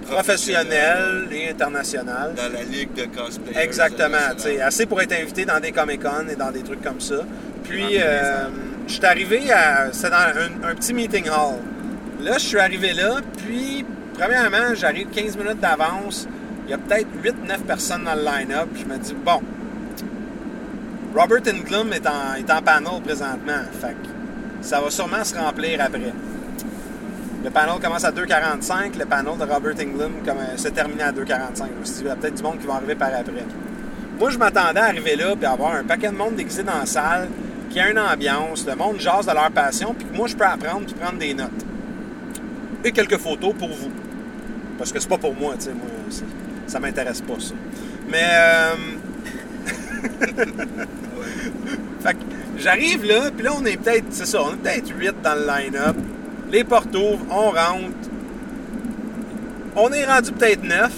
[0.08, 2.34] professionnelle et internationale.
[2.34, 3.62] Dans la ligue de cosplay.
[3.62, 4.16] Exactement,
[4.62, 7.24] assez pour être invité dans des Comic-Con et dans des trucs comme ça.
[7.64, 8.48] Puis, euh,
[8.86, 9.92] je suis arrivé à.
[9.92, 11.58] C'était dans un, un petit meeting hall.
[12.20, 16.26] Là, je suis arrivé là, puis, premièrement, j'arrive 15 minutes d'avance.
[16.66, 18.68] Il y a peut-être 8-9 personnes dans le line-up.
[18.74, 19.40] Je me dis, bon,
[21.14, 23.62] Robert Englund est en, est en panel présentement.
[23.80, 24.08] Fait que
[24.60, 26.12] ça va sûrement se remplir après.
[27.48, 28.98] Le panel commence à 2,45.
[28.98, 31.68] Le panel de Robert Englund comme, euh, se termine à 2,45.
[31.74, 33.46] Je me suis dit, il y a peut-être du monde qui va arriver par après.
[34.20, 36.84] Moi, je m'attendais à arriver là puis avoir un paquet de monde déguisé dans la
[36.84, 37.28] salle,
[37.70, 40.44] qui a une ambiance, le monde jase de leur passion, puis que moi, je peux
[40.44, 41.64] apprendre puis prendre des notes.
[42.84, 43.92] Et quelques photos pour vous.
[44.76, 45.86] Parce que c'est pas pour moi, tu sais, moi,
[46.66, 47.54] ça m'intéresse pas, ça.
[48.10, 48.74] Mais, euh...
[52.00, 52.18] fait que
[52.58, 55.46] j'arrive là, puis là, on est peut-être, c'est ça, on est peut-être 8 dans le
[55.46, 55.96] line-up.
[56.50, 58.08] Les portes ouvrent, on rentre.
[59.76, 60.90] On est rendu peut-être 9.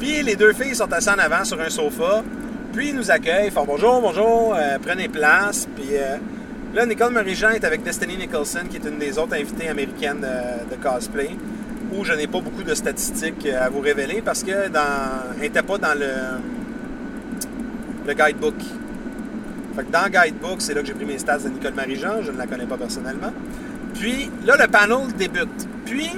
[0.00, 2.22] Puis les deux filles sont assises en avant sur un sofa.
[2.72, 5.68] Puis ils nous accueillent, bonjour, bonjour, euh, prenez place.
[5.76, 6.16] Puis euh,
[6.74, 10.74] là, Nicole Marie-Jean est avec Destiny Nicholson, qui est une des autres invitées américaines de,
[10.74, 11.30] de cosplay,
[11.92, 15.62] où je n'ai pas beaucoup de statistiques euh, à vous révéler parce que dans, n'était
[15.62, 16.40] pas dans le,
[18.12, 18.56] guidebook.
[19.76, 22.32] Fait que dans guidebook, c'est là que j'ai pris mes stats de Nicole Marie-Jean, je
[22.32, 23.32] ne la connais pas personnellement.
[23.94, 25.68] Puis là, le panel débute.
[25.86, 26.10] Puis,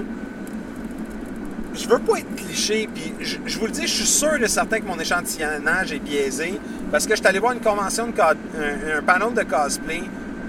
[1.74, 4.48] je veux pas être cliché, puis je, je vous le dis, je suis sûr et
[4.48, 6.58] certain que mon échantillonnage est biaisé,
[6.90, 10.02] parce que je suis allé voir une convention, de co- un, un panel de cosplay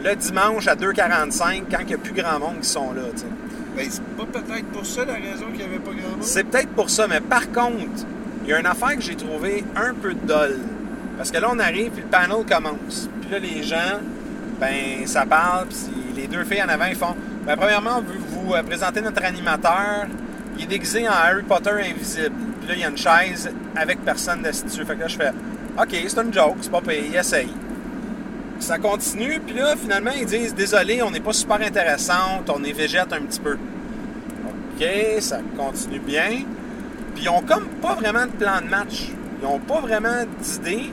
[0.03, 3.01] le dimanche à 2h45, quand il n'y a plus grand monde qui sont là.
[3.13, 3.25] tu sais.
[3.75, 6.21] Ben, c'est pas peut-être pour ça la raison qu'il n'y avait pas grand monde.
[6.23, 8.05] C'est peut-être pour ça, mais par contre,
[8.43, 10.59] il y a une affaire que j'ai trouvée un peu dolle.
[11.17, 13.09] Parce que là, on arrive, puis le panel commence.
[13.21, 13.99] Puis là, les gens,
[14.61, 15.77] ben, ça parle, puis
[16.17, 19.23] les deux filles en avant, ils font ben, premièrement, on veut vous euh, présenter notre
[19.23, 20.05] animateur.
[20.57, 22.35] Il est déguisé en Harry Potter invisible.
[22.59, 24.83] Puis là, il y a une chaise avec personne dessus.
[24.83, 25.31] Fait que là, je fais
[25.79, 27.53] OK, c'est une joke, c'est pas payé, essaye.
[28.59, 32.73] Ça continue, puis là, finalement, ils disent Désolé, on n'est pas super intéressante, on est
[32.73, 33.53] végète un petit peu.
[33.53, 34.85] OK,
[35.19, 36.41] ça continue bien.
[37.15, 39.09] Puis ils ont comme pas vraiment de plan de match.
[39.41, 40.91] Ils ont pas vraiment d'idée.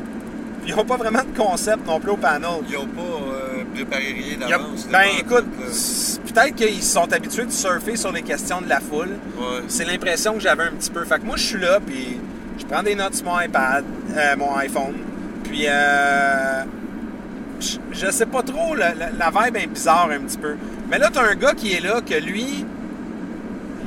[0.66, 2.61] Ils ont pas vraiment de concept non plus au panel.
[2.68, 3.44] Ils n'ont pas euh,
[3.77, 4.87] rien d'avance.
[4.91, 9.11] ben écoute, c'est- peut-être qu'ils sont habitués de surfer sur les questions de la foule.
[9.39, 9.62] Ouais.
[9.68, 11.05] C'est l'impression que j'avais un petit peu.
[11.05, 12.18] Fait que moi, je suis là, puis
[12.59, 13.85] je prends des notes sur mon iPad,
[14.16, 14.95] euh, mon iPhone.
[15.45, 16.62] Puis, euh,
[17.61, 20.57] je, je sais pas trop, la, la- la vibe est bizarre un petit peu.
[20.91, 22.64] Mais là, t'as un gars qui est là, que lui,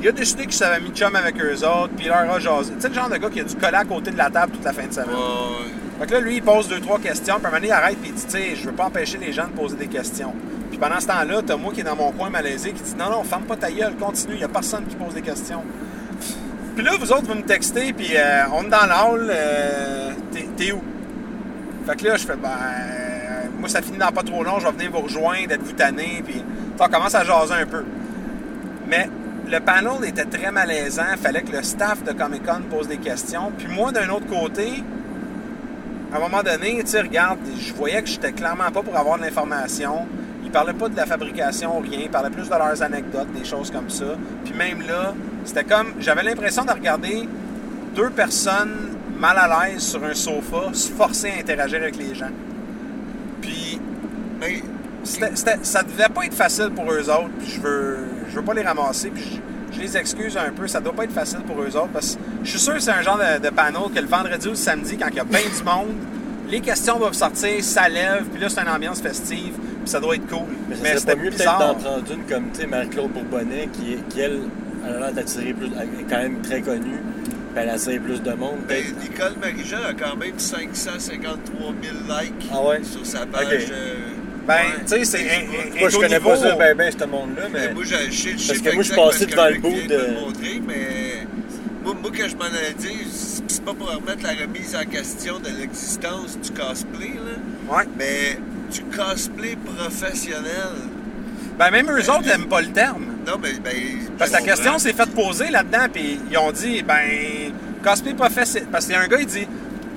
[0.00, 2.72] il a décidé qu'il s'avait mis chum avec eux autres, puis il leur a jasé.
[2.74, 4.52] Tu sais, le genre de gars qui a dû coller à côté de la table
[4.52, 5.08] toute la fin de semaine.
[5.10, 5.72] Ouais.
[5.98, 7.98] Fait que là, lui, il pose deux, trois questions, puis à un moment il arrête,
[7.98, 10.32] puis il dit, tu sais, je veux pas empêcher les gens de poser des questions.
[10.70, 13.10] Puis pendant ce temps-là, t'as moi qui est dans mon coin malaisé, qui dit, non,
[13.10, 15.62] non, ferme pas ta gueule, continue, il y a personne qui pose des questions.
[16.76, 20.12] Puis là, vous autres, vous me textez, puis euh, on est dans l'hall, euh,
[20.56, 20.80] t'es- où?
[21.86, 22.48] Fait que là, je fais, ben,
[23.58, 26.44] moi, ça finit dans pas trop long, je vais venir vous rejoindre, êtes-vous tanné, puis
[26.78, 27.84] on commence à jaser un peu.
[28.86, 29.08] Mais
[29.50, 33.50] le panel était très malaisant, fallait que le staff de Comic Con pose des questions.
[33.58, 34.84] Puis moi, d'un autre côté,
[36.12, 39.18] à un moment donné, tu sais, regarde, je voyais que j'étais clairement pas pour avoir
[39.18, 40.06] de l'information.
[40.44, 42.00] Ils parlaient pas de la fabrication, rien.
[42.04, 44.16] Ils parlaient plus de leurs anecdotes, des choses comme ça.
[44.44, 45.12] Puis même là,
[45.44, 45.88] c'était comme.
[46.00, 47.28] J'avais l'impression de regarder
[47.94, 52.30] deux personnes mal à l'aise sur un sofa se forcer à interagir avec les gens.
[53.42, 53.78] Puis
[54.40, 54.62] Mais
[55.02, 57.98] c'était- ça devait pas être facile pour eux autres, puis je veux,
[58.30, 59.10] je veux pas les ramasser,
[59.78, 60.66] je, les excuse un peu.
[60.66, 62.90] Ça doit pas être facile pour eux autres, parce que je suis sûr que c'est
[62.90, 65.24] un genre de, de panel que le vendredi ou le samedi, quand il y a
[65.24, 65.94] bien du monde,
[66.50, 70.14] les questions doivent sortir, ça lève, puis là, c'est une ambiance festive, puis ça doit
[70.16, 70.46] être cool.
[70.68, 71.58] Mais ça Mais c'était mieux peut-être bizarre.
[71.58, 74.40] d'en prendre une comme, tu sais, Marie-Claude Bourbonnais, qui, est- qui elle,
[74.86, 77.02] elle a l'air d'attirer plus, elle est quand même très connue,
[77.54, 78.82] puis elle attire plus de monde, ben.
[79.02, 82.80] Nicole Marijan a quand même 553 000 likes Ah ouais?
[82.82, 83.66] sur sa page.
[83.70, 83.94] Euh,
[84.48, 85.46] Ben, tu sais, c'est
[85.78, 88.74] Moi, je connais pas ça ben ben, ce monde-là, Mais moi, je, sais Parce que
[88.74, 92.44] moi, je suis exact passé que devant le bout de- moi, moi, que je m'en
[92.44, 92.90] allais dire,
[93.46, 97.84] c'est pas pour remettre la remise en question de l'existence du cosplay, là, Ouais.
[97.98, 98.38] mais
[98.72, 100.74] du cosplay professionnel.
[101.58, 103.04] Ben, même eux autres n'aiment pas le terme.
[103.26, 103.74] Non, mais ben.
[104.18, 108.68] Parce que la question s'est faite poser là-dedans, puis ils ont dit, ben, cosplay professionnel.
[108.72, 109.46] Parce qu'il y a un gars, il dit,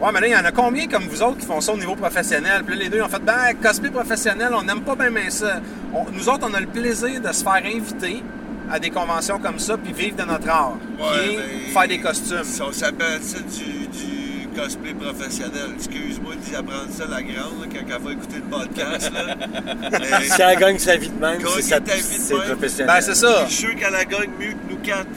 [0.02, 1.78] ouais, mais là, il y en a combien comme vous autres qui font ça au
[1.78, 2.64] niveau professionnel?
[2.66, 5.62] Puis là, les deux, ont fait, ben, cosplay professionnel, on n'aime pas bien, bien ça.
[5.94, 8.24] On- nous autres, on a le plaisir de se faire inviter
[8.72, 11.88] à des conventions comme ça, puis vivre de notre art, Ouais, qui est ben, faire
[11.88, 12.64] des costumes.
[12.68, 15.72] On s'appelle ça du, du cosplay professionnel.
[15.76, 19.12] Excuse-moi d'y apprendre ça, la grande, là, quand elle va écouter le podcast.
[19.14, 19.36] Là.
[19.92, 22.44] Mais- Si elle gagne sa vie de même, c'est sa- ta vie de c'est même.
[22.48, 22.88] professionnel.
[22.96, 23.46] Ben, c'est ça.
[23.48, 25.08] Je suis sûr qu'elle la gagne mieux que nous quatre.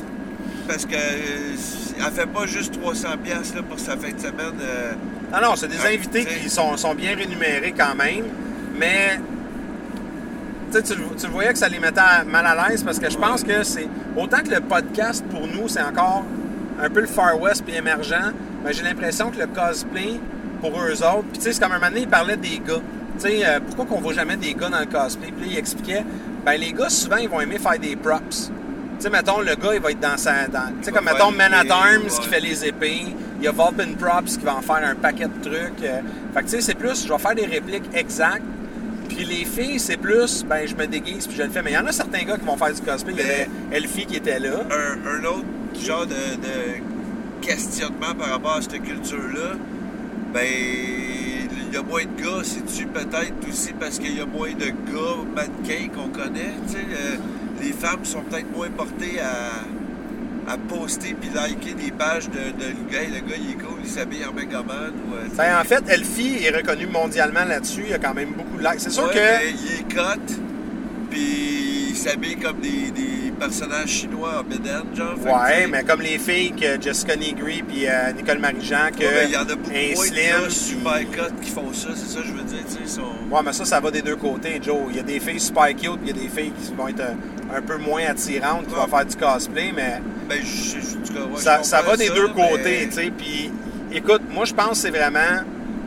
[0.66, 1.54] Parce que euh,
[1.98, 4.58] elle fait pas juste 300$ piastres, là, pour sa fin de semaine.
[4.60, 4.92] euh,
[5.32, 6.38] Ah non, c'est des Ouais, invités t'sais.
[6.40, 8.24] qui sont, sont bien rémunérés quand même,
[8.78, 9.18] mais
[10.72, 13.62] tu tu voyais que ça les mettait mal à l'aise parce que je pense que
[13.62, 16.24] c'est autant que le podcast pour nous c'est encore
[16.82, 18.32] un peu le Far West puis émergent,
[18.64, 20.18] mais j'ai l'impression que le cosplay
[20.60, 22.80] pour eux autres, puis tu sais, c'est comme un moment donné, ils parlaient des gars.
[23.20, 25.28] Tu sais, euh, pourquoi qu'on voit jamais des gars dans le cosplay?
[25.30, 26.04] Puis là, il expliquait,
[26.44, 28.50] ben les gars souvent ils vont aimer faire des props.
[28.98, 30.46] Tu sais, mettons, le gars, il va être dans sa.
[30.46, 33.04] dans- Tu sais, comme mettons, Man at Arms qui fait les épées.
[33.38, 35.82] Il y a Vulpin Props qui va en faire un paquet de trucs.
[35.84, 36.00] euh.
[36.32, 38.42] Fait que, tu sais, c'est plus, je vais faire des répliques exactes.
[39.08, 41.60] Puis les filles, c'est plus, ben, je me déguise puis je le fais.
[41.62, 43.12] Mais il y en a certains gars qui vont faire du cosplay.
[43.12, 44.60] Il y avait Elfie qui était là.
[44.70, 45.44] un, un autre
[45.84, 49.56] genre de, de questionnement par rapport à cette culture-là,
[50.32, 54.52] ben, il y a moins de gars, c'est-tu peut-être aussi parce qu'il y a moins
[54.52, 57.16] de gars mannequins qu'on connaît, tu sais, euh,
[57.62, 62.68] les femmes sont peut-être moins portées à, à poster puis liker des pages de, de
[62.70, 65.14] le gars, le gars il est cool, il s'habille en Megaman ou...
[65.14, 65.26] euh.
[65.36, 67.82] Ben, en fait, Elfie est reconnu mondialement là-dessus.
[67.84, 68.78] Il y a quand même beaucoup de likes.
[68.80, 69.48] C'est sûr Ouais, que.
[69.48, 70.34] il est cut,
[71.10, 75.14] puis il s'habille comme des, des personnages chinois en bédaine, genre.
[75.22, 79.24] fait Ouais, mais comme les filles que Jessica Negri puis euh, Nicole Marie-Jean, que Ouais,
[79.26, 82.08] il y en a beaucoup moins de slim, puis- super cut qui font ça, c'est
[82.14, 83.02] ça que je veux dire, tu sais, ils sont...
[83.30, 84.76] Ouais, mais ça, ça va des deux côtés, Joe.
[84.90, 86.88] Il y a des filles super cute, puis il y a des filles qui vont
[86.88, 91.12] être euh, un peu moins attirantes, qui vont faire du cosplay, mais Ben, je, je,
[91.12, 93.12] cas, ouais, ça, je ça va des ça, deux mais- côtés, tu sais.
[93.16, 93.50] Puis,
[93.92, 95.42] écoute, moi, je pense que c'est vraiment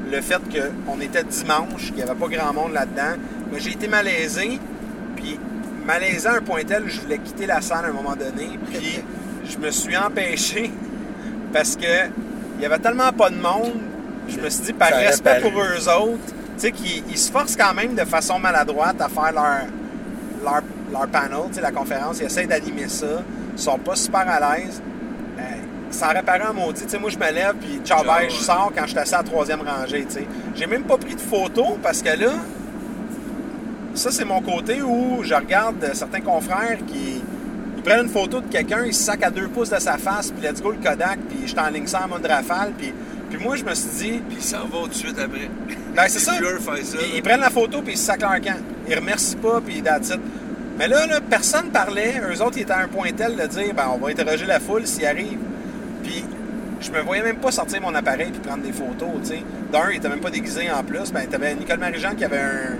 [0.09, 0.39] le fait
[0.85, 3.17] qu'on était dimanche, qu'il n'y avait pas grand monde là-dedans.
[3.51, 4.59] Mais j'ai été malaisé,
[5.87, 8.59] malaisé à un point tel où je voulais quitter la salle à un moment donné,
[8.69, 9.01] puis
[9.49, 10.69] je me suis empêché
[11.53, 12.09] parce que
[12.57, 13.73] il y avait tellement pas de monde,
[14.27, 17.31] je me suis dit, par Ça respect pour eux autres, tu sais, qu'ils ils se
[17.31, 19.61] forcent quand même de façon maladroite à faire leur,
[20.43, 20.61] leur,
[20.91, 23.23] leur panel, tu sais, la conférence, ils essaient d'animer ça,
[23.53, 24.81] ils sont pas super à l'aise.
[25.39, 25.41] Euh,
[25.91, 28.71] ça aurait paru en maudit, tu sais, moi je me lève, puis ciao, je sors
[28.75, 30.27] quand je suis assis à la troisième rangée, tu sais.
[30.55, 32.31] J'ai même pas pris de photo parce que là,
[33.97, 37.21] ça c'est mon côté où je regarde euh, certains confrères qui
[37.77, 40.31] ils prennent une photo de quelqu'un, ils se sacent à deux pouces de sa face,
[40.31, 42.91] puis let's go le Kodak, puis je t'enligne ça en mode rafale, puis,
[43.29, 45.49] puis moi je me suis dit, Puis ils s'en vont tout de suite après.
[45.95, 46.33] ben c'est ça.
[47.15, 48.57] Ils, prennent la photo puis ils se sacent leur camp.
[48.89, 50.19] Ils remercient pas puis that's it.
[50.77, 52.21] Mais là, là, personne parlait.
[52.31, 54.59] Eux autres, ils étaient à un point tel de dire ben, on va interroger la
[54.59, 55.39] foule s'ils arrivent.
[56.03, 56.23] Puis
[56.81, 59.09] je me voyais même pas sortir mon appareil puis prendre des photos.
[59.23, 59.43] tu sais.
[59.71, 61.11] D'un, il était même pas déguisé en plus.
[61.11, 62.77] Ben, t'avais Nicole Marie-Jean qui avait un-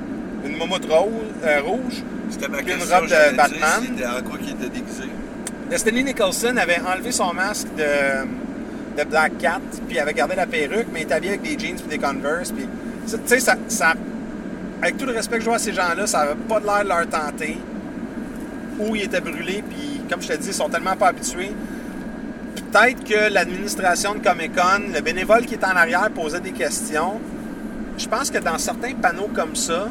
[0.47, 1.11] une momoute rose,
[1.43, 2.03] euh, rouge.
[2.29, 3.69] C'était ma Puis une robe de Batman.
[3.81, 5.03] c'était en quoi qu'il était déguisé.
[5.69, 10.87] Destiny Nicholson avait enlevé son masque de, de Black Cat, puis avait gardé la perruque,
[10.93, 12.51] mais il était habillé avec des jeans puis des Converse.
[12.51, 12.67] Puis,
[13.05, 13.93] tu sais, ça, ça-
[14.81, 16.83] avec tout le respect que je vois à ces gens-là, ça n'avait pas de l'air
[16.83, 17.57] de leur tenter.
[18.79, 21.51] Ou ils étaient brûlés, puis comme je te dis, ils sont tellement pas habitués.
[22.71, 27.19] Peut-être que l'administration de Comic Con, le bénévole qui est en arrière posait des questions.
[27.97, 29.87] Je pense que dans certains panneaux comme ça,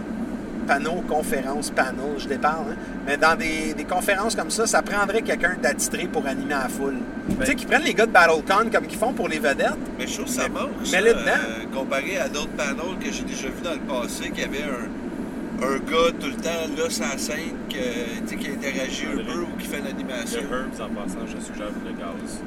[0.67, 5.23] panneaux, conférences, panneaux, je déparle, hein, mais dans des, des conférences comme ça, ça prendrait
[5.23, 6.97] quelqu'un d'attitré pour animer la foule.
[7.41, 9.73] Tu sais, qu'ils prennent les gars de BattleCon comme qu'ils font pour les vedettes.
[9.99, 11.23] Mais je trouve que ça Mais- manque, ça, mets-le dedans.
[11.27, 15.65] euh, comparé à d'autres panels que j'ai déjà vus dans le passé, qui avaient un,
[15.65, 17.37] un gars tout le temps là la scène
[17.69, 20.41] que, tu sais, qui interagit un peu ou qui fait Le l'animation.
[20.41, 22.41] Herbs, en passant, je suggère le gaz.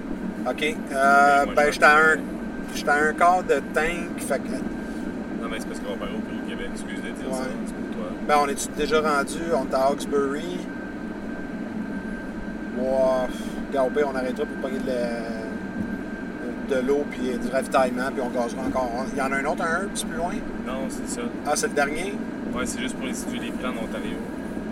[0.49, 0.63] OK.
[0.93, 2.17] Euh, moi, ben, je j'étais à un,
[3.03, 4.19] à un quart de tank.
[4.19, 4.47] Fait que,
[5.41, 7.47] Non, mais c'est parce qu'on va au Québec, excuse de dire ça, Ouais.
[7.67, 7.68] toi.
[8.29, 9.39] Ben, on est déjà rendu.
[9.55, 10.59] On est à Hawkesbury?
[12.77, 13.27] Wow.
[13.75, 14.79] On arrêtera pour pogner
[16.69, 18.91] de, l'eau puis du ravitaillement, puis on gazera encore.
[19.13, 20.33] Il y en a un autre, un Herbs, plus loin?
[20.67, 21.21] Non, c'est ça.
[21.47, 22.13] Ah, c'est le dernier?
[22.53, 24.17] Ouais, c'est juste pour instituer les plans en Ontario.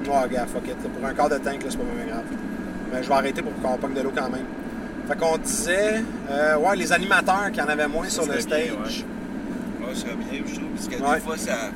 [0.05, 0.77] Ouais, gars, fuck it.
[0.77, 2.25] Pour un quart de tank, là, c'est pas vraiment grave.
[2.93, 4.45] Mais je vais arrêter pour qu'on pogne de l'eau quand même.
[5.07, 9.05] Fait qu'on disait, euh, ouais, les animateurs qui en avaient moins sur le bien, stage.
[9.87, 11.15] Ça serait bien, je trouve, parce que Ouais.
[11.15, 11.71] des fois, ça,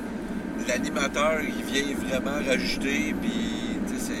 [0.68, 4.12] l'animateur, il vient vraiment rajouter, puis, tu sais,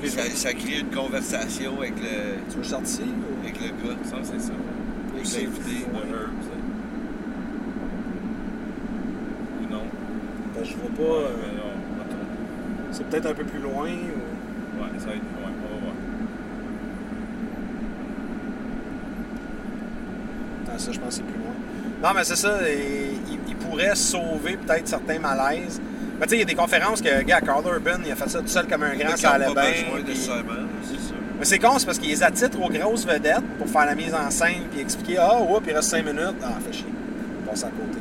[0.00, 3.42] c'est- ça, ça crée une conversation avec le, Tu veux sortir ou...
[3.44, 4.52] avec le gars, Ça, c'est ça.
[5.14, 5.86] avec l'invité.
[5.94, 6.30] Hein?
[9.62, 9.82] Ou non.
[10.54, 11.02] Ben, je vois pas.
[11.26, 11.72] euh, non,
[12.92, 13.88] c'est peut-être un peu plus loin.
[13.88, 14.80] Ou...
[14.82, 15.50] Ouais, ça va être loin.
[15.50, 15.94] On va voir.
[20.66, 21.54] Attends, ça, je pense que c'est plus loin.
[22.02, 22.68] Non, mais c'est ça.
[22.68, 23.07] et
[23.78, 25.80] pourrait sauver peut-être certains malaises.
[26.18, 28.28] Mais tu sais, il y a des conférences que, gars, Carl Urban, il a fait
[28.28, 29.62] ça tout seul comme un grand, ça allait bien.
[31.38, 34.12] Mais c'est con, c'est parce qu'ils les attitrent aux grosses vedettes pour faire la mise
[34.12, 36.34] en scène puis expliquer Ah, oups, il reste 5 minutes.
[36.42, 36.86] Ah, fait chier.
[37.40, 37.98] On passe à côté.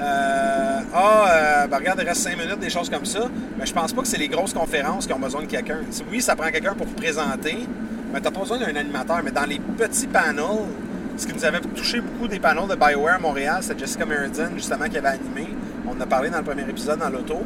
[0.00, 3.28] Euh, ah, euh, ben regarde, il reste 5 minutes, des choses comme ça.
[3.58, 5.80] Mais je pense pas que c'est les grosses conférences qui ont besoin de quelqu'un.
[6.10, 7.58] Oui, ça prend quelqu'un pour présenter,
[8.14, 9.20] mais t'as pas besoin d'un animateur.
[9.22, 10.64] Mais dans les petits panels,
[11.20, 14.50] ce qui nous avait touché beaucoup des panels de BioWare à Montréal, c'était Jessica Meriden,
[14.56, 15.48] justement, qui avait animé.
[15.86, 17.42] On en a parlé dans le premier épisode dans l'auto.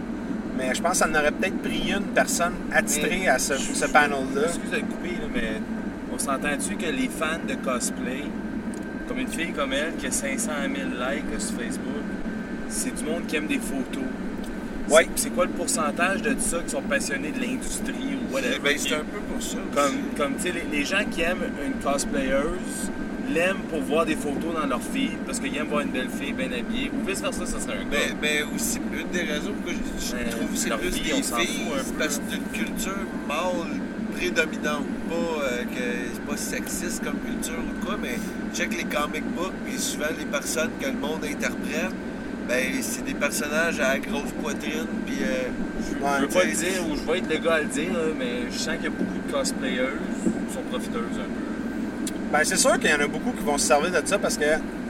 [0.57, 3.55] Mais je pense que ça en aurait peut-être pris une personne attitrée Mais à ce,
[3.55, 4.43] je- ce je- panel-là.
[4.45, 5.61] Excuse de couper, là, mais
[6.15, 8.23] on s'entend-tu que les fans de cosplay,
[9.09, 12.05] comme une fille comme elle qui a 500 000 likes là, sur Facebook,
[12.69, 14.05] c'est du monde qui aime des photos.
[14.89, 15.09] Ouais.
[15.17, 18.59] C'est- C'est quoi le pourcentage de ça qui sont passionnés de l'industrie ou whatever?
[18.63, 19.57] Ben, c'est un peu pour ça.
[19.75, 22.93] Comme, comme tu sais, les, les gens qui aiment une cosplayeuse
[23.33, 26.33] l'aiment pour voir des photos dans leur feed parce qu'ils aiment voir une belle fille
[26.33, 28.15] bien habillée ou vice versa, ça serait un Mais, gars.
[28.21, 31.01] mais aussi, une des raisons pourquoi je, je Mais trouve que c'est leur plus vie,
[31.03, 31.23] des filles,
[31.85, 32.99] c'est parce que c'est une culture
[33.29, 33.81] mâle
[34.15, 34.85] prédominante.
[35.09, 38.17] Pas euh, que c'est pas sexiste comme culture ou quoi, mais
[38.55, 41.93] check les comic books, puis souvent les personnes que le monde interprète,
[42.49, 45.49] ben c'est des personnages à grosse poitrine, puis euh,
[46.01, 47.93] Je Ouais, veux pas le dire ou je vais être le gars à le dire,
[47.93, 49.89] là, mais je sens qu'il y a beaucoup de cosplayeuses
[50.49, 51.44] qui sont profiteuses un peu.
[52.35, 54.37] Ben, c'est sûr qu'il y en a beaucoup qui vont se servir de ça parce
[54.37, 54.45] que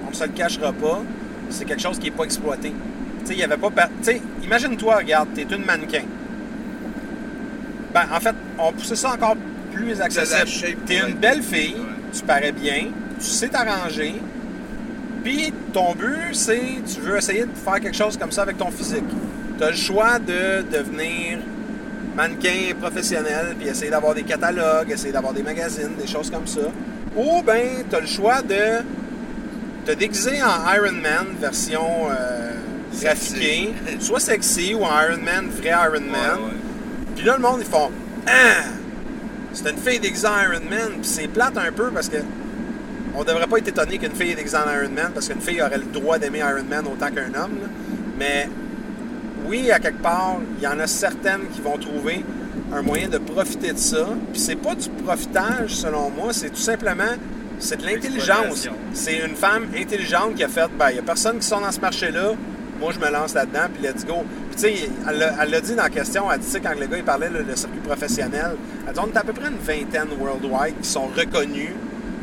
[0.07, 1.03] on ne se le cachera pas,
[1.51, 2.71] c'est quelque chose qui n'est pas exploité.
[3.21, 3.69] Tu sais, il y avait pas.
[3.69, 6.05] Tu sais, imagine-toi, regarde, t'es une mannequin.
[7.93, 9.37] Ben, en fait, on poussait ça encore
[9.75, 10.75] plus accessible.
[10.87, 11.81] T'es pour une belle fille, Ouais.
[12.15, 12.87] tu parais bien,
[13.19, 14.15] tu sais t'arranger,
[15.23, 18.71] puis ton but, c'est tu veux essayer de faire quelque chose comme ça avec ton
[18.71, 19.05] physique.
[19.59, 21.41] Tu as le choix de devenir
[22.17, 26.63] mannequin professionnel, puis essayer d'avoir des catalogues, essayer d'avoir des magazines, des choses comme ça.
[27.17, 28.83] Ou bien, tu as le choix de
[29.87, 32.53] te déguiser en Iron Man version euh,
[33.01, 36.39] graphiquée, soit sexy ou en Iron Man, vrai Iron Man.
[37.15, 37.91] Puis là, le monde, ils font
[38.27, 38.65] Ah!
[39.53, 40.93] C'est une fille déguisée en Iron Man.
[41.01, 42.17] Puis c'est plate un peu parce que
[43.17, 45.63] on devrait pas être étonné qu'une fille est déguisée en Iron Man parce qu'une fille
[45.63, 47.59] aurait le droit d'aimer Iron Man autant qu'un homme.
[47.63, 47.69] là.
[48.19, 48.49] Mais
[49.47, 52.25] oui, à quelque part, il y en a certaines qui vont trouver
[52.75, 54.07] un moyen de profiter de ça.
[54.33, 57.05] Puis c'est pas du profitage, selon moi, c'est tout simplement
[57.59, 58.69] c'est de l'intelligence.
[58.93, 61.71] C'est une femme intelligente qui a fait ben, il y a personne qui sont dans
[61.73, 62.33] ce marché-là.
[62.81, 64.25] Moi, je me lance là-dedans, puis let's go.
[64.51, 67.05] Puis, tu sais, elle l'a dit dans la question, elle dit, quand le gars, il
[67.05, 68.57] parlait là, de circuit professionnel,
[68.87, 71.71] elle dit, on est à peu près une vingtaine worldwide qui sont reconnus,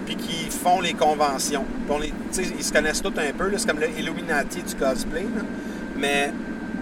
[0.06, 1.64] puis qui font les conventions.
[1.86, 2.14] Puis on les-
[2.60, 5.42] ils se connaissent tous un peu, c'est comme le Illuminati du cosplay, là.
[5.98, 6.32] Mais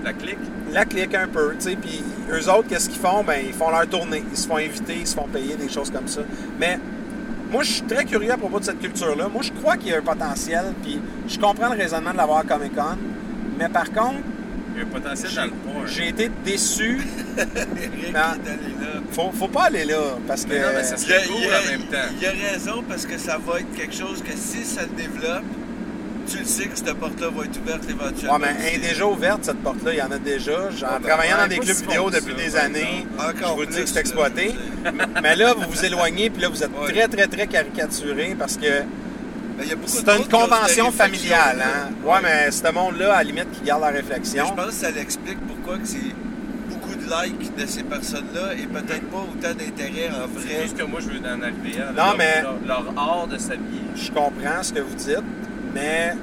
[0.04, 0.38] La clique,
[0.72, 3.24] la clique un peu, tu sais, puis eux autres, qu'est-ce qu'ils font?
[3.24, 5.90] Ben, ils font leur tournée, ils se font inviter, ils se font payer, des choses
[5.92, 6.22] comme ça.
[6.60, 6.80] Mais
[7.52, 9.28] moi, je suis très curieux à propos de cette culture-là.
[9.28, 12.40] Moi, je crois qu'il y a un potentiel, puis je comprends le raisonnement de l'avoir
[12.40, 12.98] à Comic-Con.
[13.58, 14.20] Mais par contre,
[14.74, 15.86] il y a un potentiel dans le point.
[15.88, 17.00] j'ai été déçu.
[17.38, 18.20] Eric Non.
[18.20, 19.02] est allé là.
[19.12, 19.98] Faut, faut pas aller là,
[20.28, 20.52] parce que...
[20.54, 22.08] Mais non, mais ça serait cool en même temps.
[22.16, 24.96] il y a raison parce que ça va être quelque chose que si ça le
[24.96, 25.44] développe,
[26.30, 28.34] tu le sais que cette porte-là va être ouverte éventuellement.
[28.38, 29.94] Ouais, mais elle est déjà ouverte, cette porte-là.
[29.94, 30.70] Il y en a déjà.
[30.72, 33.78] Genre, en ben, travaillant dans des clubs vidéo depuis ça, des années, je vous dis
[33.82, 34.56] que c'est exploité.
[35.24, 36.92] Mais là, vous vous éloignez, puis là, vous êtes Ouais.
[36.92, 38.84] très, très, très caricaturé parce que
[39.76, 41.62] beaucoup c'est une convention familiale.
[41.62, 41.90] Hein?
[42.06, 44.46] Ouais, mais ce monde-là, à la limite, qui garde la Mais réflexion.
[44.48, 45.98] je pense que ça l'explique pourquoi que c'est
[46.70, 50.64] beaucoup de likes de ces personnes-là et peut-être pas autant d'intérêt en C'est vrai.
[50.64, 51.92] tout ce que moi je veux en arriver à.
[51.92, 53.82] Non, leur, mais- Leur, leur art de s'habiller.
[53.96, 55.18] Je comprends ce que vous dites,
[55.74, 56.14] mais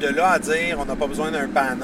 [0.00, 1.78] de là à dire on n'a pas besoin d'un panel,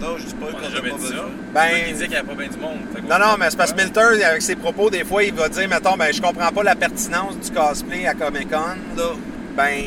[0.00, 0.96] Non, je dis pas On qu'on n'a pas ça.
[0.96, 1.24] besoin.
[1.54, 2.78] Ben- il disait qu'il n'y avait pas bien du monde.
[3.08, 5.68] Non, non, mais c'est parce que Milter, avec ses propos, des fois, il va dire,
[5.68, 8.58] mettons, ben, je comprends pas la pertinence du cosplay à Comic Con.
[8.96, 9.12] Non,
[9.56, 9.82] Ben,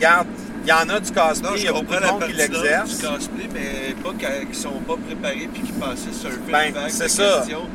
[0.00, 0.26] garde,
[0.64, 2.98] il y en a du cosplay, non il y a beaucoup de monde qui l'exerce.
[2.98, 4.10] du cosplay, mais pas
[4.44, 7.38] qu'ils sont pas préparés puis qu'ils passaient sur un Ben, c'est ça.
[7.38, 7.66] questions.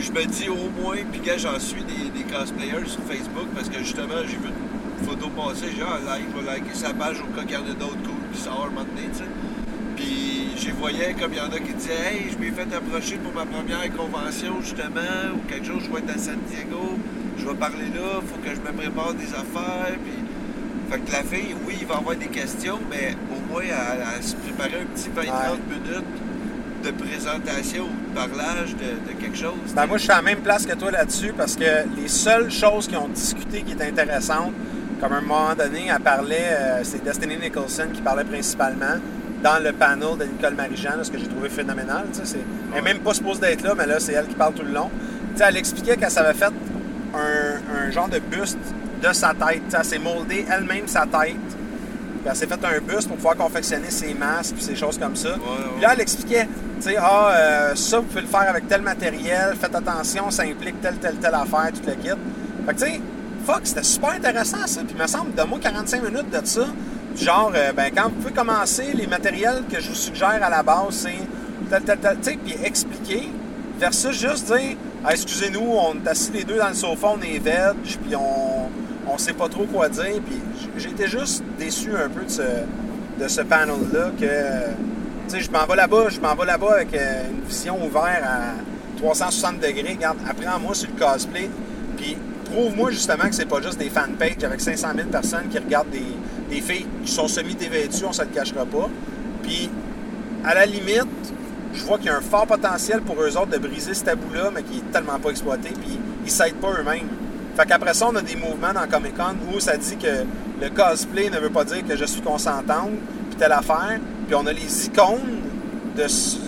[0.00, 3.68] Je me dis au moins, puis gars, j'en suis des, des cosplayers sur Facebook parce
[3.68, 4.50] que justement, j'ai vu
[5.02, 7.74] photo passer, genre, like, je vais liker sa page au cas qu'il y en a
[7.74, 9.24] d'autres cool qui sortent donné, tu sais.
[9.96, 13.16] Puis j'y voyais comme il y en a qui disaient Hey, je m'ai fait approcher
[13.16, 16.98] pour ma première convention justement, ou quelque chose, je vais être à San Diego,
[17.38, 19.96] je vais parler là, faut que je me prépare des affaires.
[20.04, 20.24] Puis...
[20.90, 24.22] Fait que la fille, oui, il va avoir des questions, mais au moins elle, elle
[24.22, 26.04] se préparer un petit 20-30 minutes
[26.84, 29.72] de présentation ou de parlage de, de quelque chose.
[29.74, 31.64] Ben, moi, je suis à la même place que toi là-dessus parce que
[31.96, 34.52] les seules choses qui ont discuté qui étaient intéressantes,
[35.04, 38.96] comme à un moment donné, elle parlait, euh, c'est Destiny Nicholson qui parlait principalement
[39.42, 42.04] dans le panel de Nicole Marijan, là, ce que j'ai trouvé phénoménal.
[42.22, 42.38] c'est-
[42.70, 44.72] Elle n'est même pas supposée d'être là, mais là, c'est elle qui parle tout le
[44.72, 44.90] long.
[45.38, 46.52] Elle expliquait qu'elle s'avait fait
[47.14, 48.56] un, un genre de buste
[49.02, 49.60] de sa tête.
[49.66, 51.36] Tu sais, Elle s'est moldée elle-même sa tête.
[51.36, 55.14] Puis elle s'est fait un buste pour pouvoir confectionner ses masques puis ces choses comme
[55.16, 55.32] ça.
[55.32, 55.36] ouais.
[55.74, 56.48] Puis là, elle expliquait,
[56.80, 60.44] tu sais, ah, euh, ça, vous pouvez le faire avec tel matériel, faites attention, ça
[60.44, 62.08] implique telle, telle, telle affaire, tout le kit.
[62.66, 63.00] Fait que, tu sais,
[63.44, 64.80] fuck, c'était super intéressant, ça.
[64.82, 66.66] Puis, il me semble, donne-moi 45 minutes de ça.
[67.16, 70.62] Genre, euh, ben, quand vous pouvez commencer, les matériels que je vous suggère à la
[70.62, 71.18] base, c'est
[71.70, 71.92] tu
[72.22, 73.28] sais, puis expliquer,
[73.78, 77.38] versus juste dire, Ah, excusez-nous, on est assis les deux dans le sofa, on est
[77.38, 78.68] veg, puis on,
[79.12, 80.20] on sait pas trop quoi dire.
[80.26, 84.26] Puis, été juste déçu un peu de ce, de ce panel-là que.
[85.26, 88.22] Tu sais, je m'en vais là-bas, je m'en vais là-bas avec euh, une vision ouverte
[88.22, 88.54] à
[88.98, 89.94] 360 degrés.
[89.94, 91.48] Regarde, apprends-moi sur le cosplay.
[92.54, 96.06] Prouve-moi justement que c'est pas juste des fanpages avec 500 000 personnes qui regardent des,
[96.48, 98.88] des filles qui sont semi-dévêtues, on se le cachera pas.
[99.42, 99.68] Puis,
[100.44, 101.02] à la limite,
[101.72, 104.52] je vois qu'il y a un fort potentiel pour eux autres de briser ce tabou-là,
[104.54, 107.08] mais qui est tellement pas exploité, puis ils s'aident pas eux-mêmes.
[107.56, 110.24] Fait qu'après ça, on a des mouvements dans Comic Con où ça dit que
[110.62, 112.92] le cosplay ne veut pas dire que je suis consentante,
[113.30, 113.98] puis telle affaire.
[114.28, 115.42] Puis on a les icônes
[115.96, 116.06] de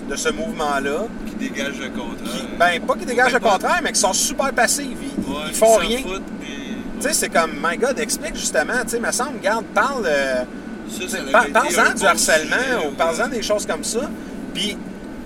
[0.08, 1.06] de ce mouvement-là,
[1.38, 2.42] Qui dégage le qui, contraire.
[2.58, 4.96] ben, pas qui dégagent le contraire, mais qui sont super passives.
[5.02, 5.98] Ils, Ouais, ils font rien.
[6.02, 6.52] foutent, puis-
[6.98, 10.44] Tu sais, c'est comme, my God, explique justement, tu sais, me semble, regarde, parle, euh,
[11.32, 14.00] parle-en du harcèlement sujet, ou parle-en des choses comme ça.
[14.54, 14.76] Puis,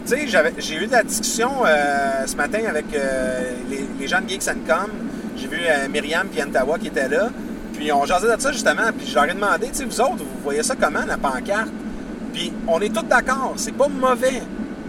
[0.06, 0.26] tu sais,
[0.58, 4.48] j'ai eu de la discussion euh, ce matin avec euh, les, les gens de Geeks
[4.48, 4.90] and Com.
[5.36, 7.28] J'ai vu euh, Myriam et Antawa qui étaient là.
[7.74, 8.90] Puis, on jasait de ça justement.
[8.96, 11.70] Puis, je leur ai demandé, tu sais, vous autres, vous voyez ça comment, la pancarte?
[12.32, 14.42] Puis, on est tous d'accord, c'est pas mauvais.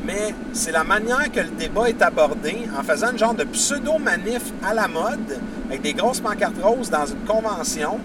[0.05, 4.41] Mais c'est la manière que le débat est abordé en faisant une genre de pseudo-manif
[4.63, 5.37] à la mode
[5.69, 7.99] avec des grosses pancartes roses dans une convention.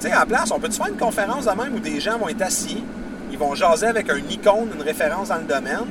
[0.00, 2.18] Tu sais, à la place, on peut-tu faire une conférence de même où des gens
[2.18, 2.82] vont être assis,
[3.30, 5.86] ils vont jaser avec un icône, une référence dans le domaine,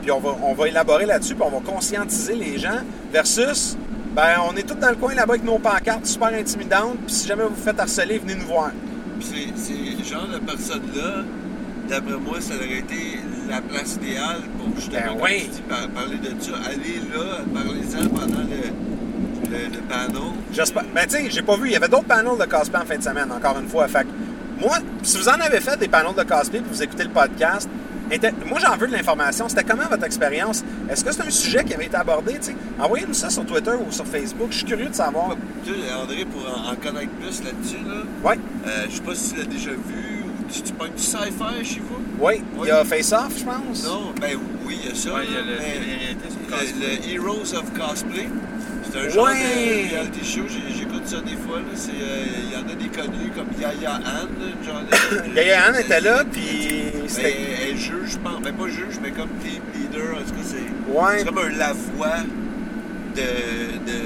[0.00, 2.78] puis on va, on va élaborer là-dessus, puis on va conscientiser les gens,
[3.12, 3.76] versus,
[4.14, 7.26] ben, on est tous dans le coin là-bas avec nos pancartes super intimidantes, puis si
[7.28, 8.70] jamais vous vous faites harceler, venez nous voir.
[9.18, 9.62] Puis c'est-
[9.96, 11.22] c'est ce genre de personnes-là,
[11.88, 13.18] d'après moi, ça aurait été
[13.48, 15.42] la place idéale pour justement, Ben comme oui.
[15.44, 16.52] tu dis, par- parler de ça.
[16.66, 20.32] Aller là, parler-en pendant le, le, le panel.
[20.52, 20.84] J'espère.
[20.94, 21.68] Ben, tu sais, j'ai pas vu.
[21.68, 23.86] Il y avait d'autres panels de cosplay en fin de semaine, encore une fois.
[23.88, 24.08] Fait que
[24.64, 27.68] moi, si vous en avez fait des panels de cosplay puis vous écoutez le podcast,
[28.46, 29.48] moi, j'en veux de l'information.
[29.48, 30.62] C'était comment votre expérience?
[30.90, 32.34] Est-ce que c'est un sujet qui avait été abordé?
[32.78, 34.48] Envoyez-nous ça sur Twitter ou sur Facebook.
[34.50, 35.30] Je suis curieux de savoir.
[35.30, 38.34] André, pour en, en connaître plus là-dessus, là, Oui,
[38.66, 40.13] euh, je sais pas si tu l'as déjà vu
[40.54, 41.98] tu, tu pognes du sci-fi chez vous?
[42.20, 42.42] oui.
[42.62, 43.84] Il y a Face Off, je pense.
[43.84, 45.14] Non, ben oui, il y a ça.
[45.14, 46.98] Ouais, il y a le, mais la le le, cosplay.
[47.08, 48.28] le Heroes of Cosplay.
[48.90, 49.34] C'est un genre Ouais.
[49.34, 51.58] de reality show, j'ai- j'écoute ça des fois.
[51.74, 55.32] C'est, euh, Il y en a des connus comme Yaya Anne.
[55.36, 57.36] Yaya Anne était là, puis Ben, c'était.
[57.70, 58.40] elle juge, je pense.
[58.40, 60.14] Ben, pas juge, mais comme team leader.
[60.14, 61.24] En tout cas, c'est Ouais.
[61.24, 62.18] comme un la-voix
[63.16, 63.98] de, de, de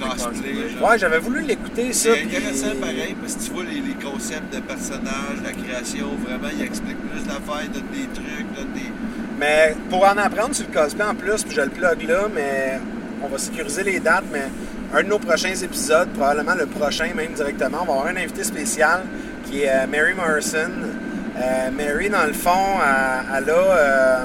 [0.00, 0.30] cosplay.
[0.32, 0.54] cosplay.
[0.78, 0.88] genre.
[0.90, 2.10] Ouais, j'avais voulu l'écouter, ça.
[2.14, 6.08] C'est puis- intéressant pareil, parce que tu vois les, les concepts de personnages, la création,
[6.26, 8.90] vraiment, il explique plus l'affaire, donne des trucs, donne des.
[9.38, 12.80] Mais pour en apprendre sur le cosplay en plus, puis je le plug là, mais
[13.22, 14.44] on va sécuriser les dates, mais
[14.94, 18.44] un de nos prochains épisodes, probablement le prochain même directement, on va avoir un invité
[18.44, 19.02] spécial
[19.44, 20.70] qui est euh, Mary Morrison.
[21.38, 22.50] Euh, Mary, dans le fond,
[22.82, 24.24] elle, elle a, euh,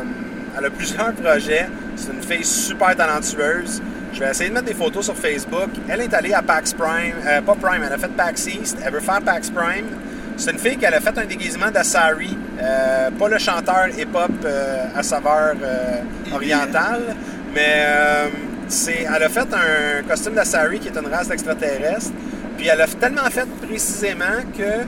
[0.57, 1.67] elle a plusieurs projets.
[1.97, 3.81] C'est une fille super talentueuse.
[4.13, 5.69] Je vais essayer de mettre des photos sur Facebook.
[5.87, 8.77] Elle est allée à PAX Prime, euh, pas Prime, elle a fait PAX East.
[8.83, 9.85] Elle veut faire PAX Prime.
[10.37, 14.85] C'est une fille qui a fait un déguisement d'Asari, euh, pas le chanteur hip-hop euh,
[14.95, 15.53] à saveur
[16.33, 17.15] orientale,
[17.53, 22.11] mais elle a fait un costume d'Asari qui est une race d'extraterrestres.
[22.57, 24.85] Puis elle a tellement fait précisément que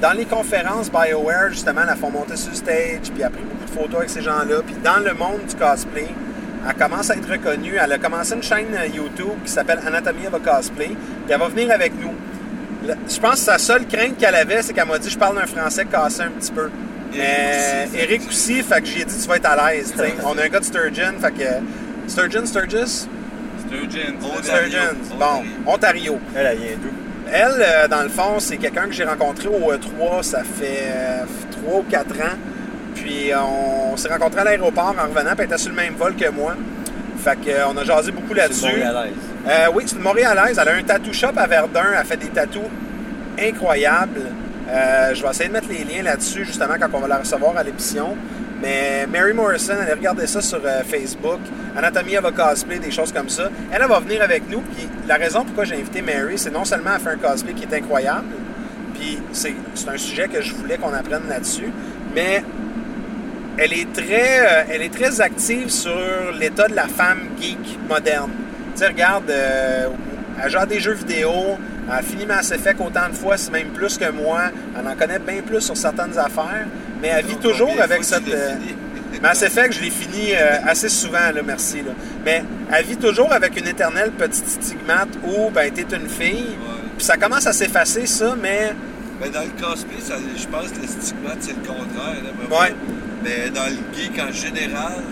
[0.00, 3.64] dans les conférences, BioWare, justement, la font monter sur stage, puis elle a pris beaucoup
[3.64, 4.62] de photos avec ces gens-là.
[4.64, 6.08] Puis dans le monde du cosplay,
[6.68, 7.74] elle commence à être reconnue.
[7.82, 10.96] Elle a commencé une chaîne euh, YouTube qui s'appelle Anatomy of a Cosplay, puis
[11.28, 12.12] elle va venir avec nous.
[12.86, 15.38] Le- Je pense que sa seule crainte qu'elle avait, c'est qu'elle m'a dit je parle
[15.38, 16.70] un français cassé un petit peu.
[17.16, 19.94] Mais aussi, Eric aussi, fait que j'ai dit tu vas être à l'aise.
[20.24, 21.48] On a un gars de Sturgeon, fait que.
[22.10, 23.06] Sturgeon, Sturgis?
[23.66, 24.14] Sturgeon.
[24.42, 24.96] Sturgeon.
[25.18, 25.42] Bon,
[25.72, 26.18] Ontario.
[26.36, 26.90] Elle, elle vient d'où?
[27.32, 31.24] Elle, euh, dans le fond, c'est quelqu'un que j'ai rencontré au E3, ça fait euh,
[31.64, 32.36] 3 ou 4 ans.
[32.94, 36.14] Puis on s'est rencontrés à l'aéroport en revenant, puis elle était sur le même vol
[36.14, 36.54] que moi.
[37.18, 38.66] Fait qu'on a jasé beaucoup là-dessus.
[38.66, 40.58] Euh, oui, c'est une Montréalaise.
[40.60, 41.84] Elle a un tattoo shop à Verdun.
[41.98, 42.62] Elle fait des tatous
[43.38, 44.22] incroyables.
[44.68, 47.56] Euh, je vais essayer de mettre les liens là-dessus, justement, quand on va la recevoir
[47.56, 48.16] à l'émission.
[48.62, 51.40] Mais Mary Morrison, allez regarder ça sur euh, Facebook.
[51.76, 53.50] Anatomie of a Cosplay, des choses comme ça.
[53.72, 54.60] Elle, elle va venir avec nous.
[54.60, 57.64] Puis la raison pourquoi j'ai invité Mary, c'est non seulement à faire un cosplay qui
[57.64, 58.26] est incroyable,
[58.94, 59.54] puis c'est
[59.86, 61.70] un sujet que je voulais qu'on apprenne là-dessus,
[62.14, 62.42] mais
[63.58, 65.96] elle est très, euh, elle est très active sur
[66.38, 68.30] l'état de la femme geek moderne.
[68.74, 69.88] Tu sais, regarde, euh,
[70.42, 71.30] elle joue à des jeux vidéo,
[71.88, 74.42] elle a fini Mass Effect autant de fois, c'est même plus que moi.
[74.78, 76.66] Elle en connaît bien plus sur certaines affaires,
[77.00, 78.28] mais elle vit Donc, toujours avec cette...
[78.28, 78.54] euh?
[79.22, 81.76] Mass Effect, je l'ai fini euh, assez souvent, là, merci.
[81.82, 81.92] Là.
[82.24, 82.42] Mais
[82.72, 86.56] elle vit toujours avec une éternelle petite stigmate où, ben, t'es une fille.
[86.96, 88.72] Puis ça commence à s'effacer, ça, mais
[89.22, 92.16] Mais dans le cosplay, ça- je pense que le stigmate, c'est le contraire.
[92.24, 92.74] là, Ouais.
[93.24, 95.02] Mais dans le geek en général,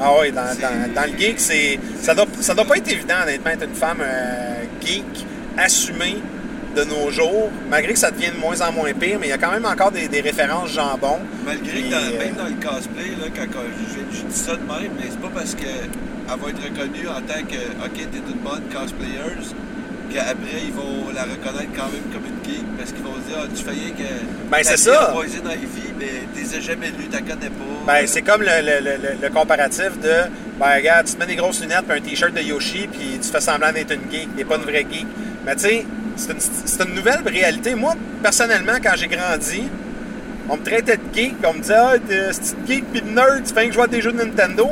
[0.00, 3.16] Ah oui, dans, dans- dans le geek, c'est ça doit, ça doit pas être évident,
[3.24, 6.18] honnêtement, être une femme euh, geek assumée
[6.76, 9.32] de nos jours, malgré que ça devient de moins en moins pire, mais il y
[9.32, 11.18] a quand même encore des, des références jambon.
[11.44, 13.60] malgré que dans, euh, même dans le cosplay, là, quand
[14.12, 15.88] je, je dis ça de même, mais c'est pas parce qu'elle
[16.28, 19.54] va être reconnue en tant que OK, t'es une bonne cosplayeuse
[20.12, 23.38] qu'après ils vont la reconnaître quand même comme une geek parce qu'ils vont se dire
[23.42, 24.50] Ah, tu fais rien que.
[24.50, 25.10] Ben, c'est ça.
[25.12, 27.84] Poison Ivy, mais tu les as jamais lues, t'as connais pas.
[27.86, 30.28] Ben, c'est comme le, le- le- le- comparatif de,
[30.58, 33.28] ben, regarde, tu te mets des grosses lunettes et un t-shirt de Yoshi, puis tu
[33.28, 35.06] fais semblant d'être une geek, t'es pas une vraie geek.
[35.46, 35.86] Mais tu sais,
[36.16, 37.74] c'est une, une nouvelle réalité.
[37.74, 39.62] Moi, personnellement, quand j'ai grandi,
[40.48, 42.30] on me traitait de geek, puis on me disait, ah, t'es
[42.66, 44.68] geek puis de nerd, tu fais que jouer à des jeux de Nintendo.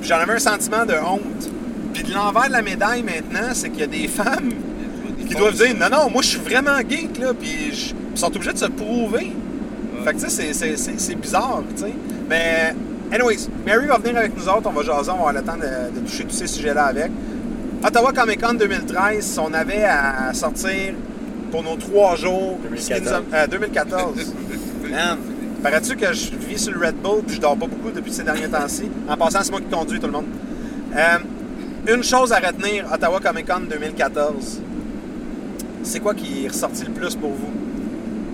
[0.00, 1.50] Puis j'en avais un sentiment de honte.
[1.94, 4.50] Puis de l'envers de la médaille maintenant, c'est qu'il y a des femmes
[5.28, 8.26] qui doivent dire, non, non, moi je suis vraiment geek, là, puis je- ils sont
[8.34, 9.32] obligés de se prouver.
[10.04, 11.92] Fait que tu sais, c'est- c'est- c'est c'est bizarre, tu sais.
[12.28, 12.74] Mais,
[13.12, 15.56] anyways, Mary va venir avec nous autres, on va jaser, on va avoir le temps
[15.56, 17.10] de, de toucher tous ces sujets-là avec.
[17.84, 20.94] Ottawa Comic Con 2013, on avait à sortir
[21.50, 22.58] pour nos trois jours.
[22.76, 23.24] ce qui nous a- 2014.
[23.34, 24.32] euh, 2014.
[24.90, 25.18] Man,
[25.62, 28.22] paraît-tu que je vis sur le Red Bull puis je dors pas beaucoup depuis ces
[28.22, 28.84] derniers temps-ci?
[29.08, 30.26] En passant, c'est moi qui conduis tout le monde.
[30.96, 31.18] Euh,
[31.94, 34.60] une chose à retenir, Ottawa Comic Con 2014.
[35.86, 37.52] C'est quoi qui est ressorti le plus pour vous?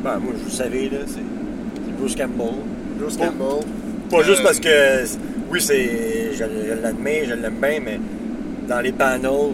[0.02, 1.16] Ben, moi, vous savez, là, c'est
[1.84, 2.54] c'est Bruce Campbell.
[2.98, 3.16] Bruce.
[3.18, 3.62] Campbell?
[4.10, 5.04] Pas Euh, juste parce que,
[5.50, 8.00] oui, c'est, je, je l'admets, je l'aime bien, mais
[8.66, 9.52] dans les panels,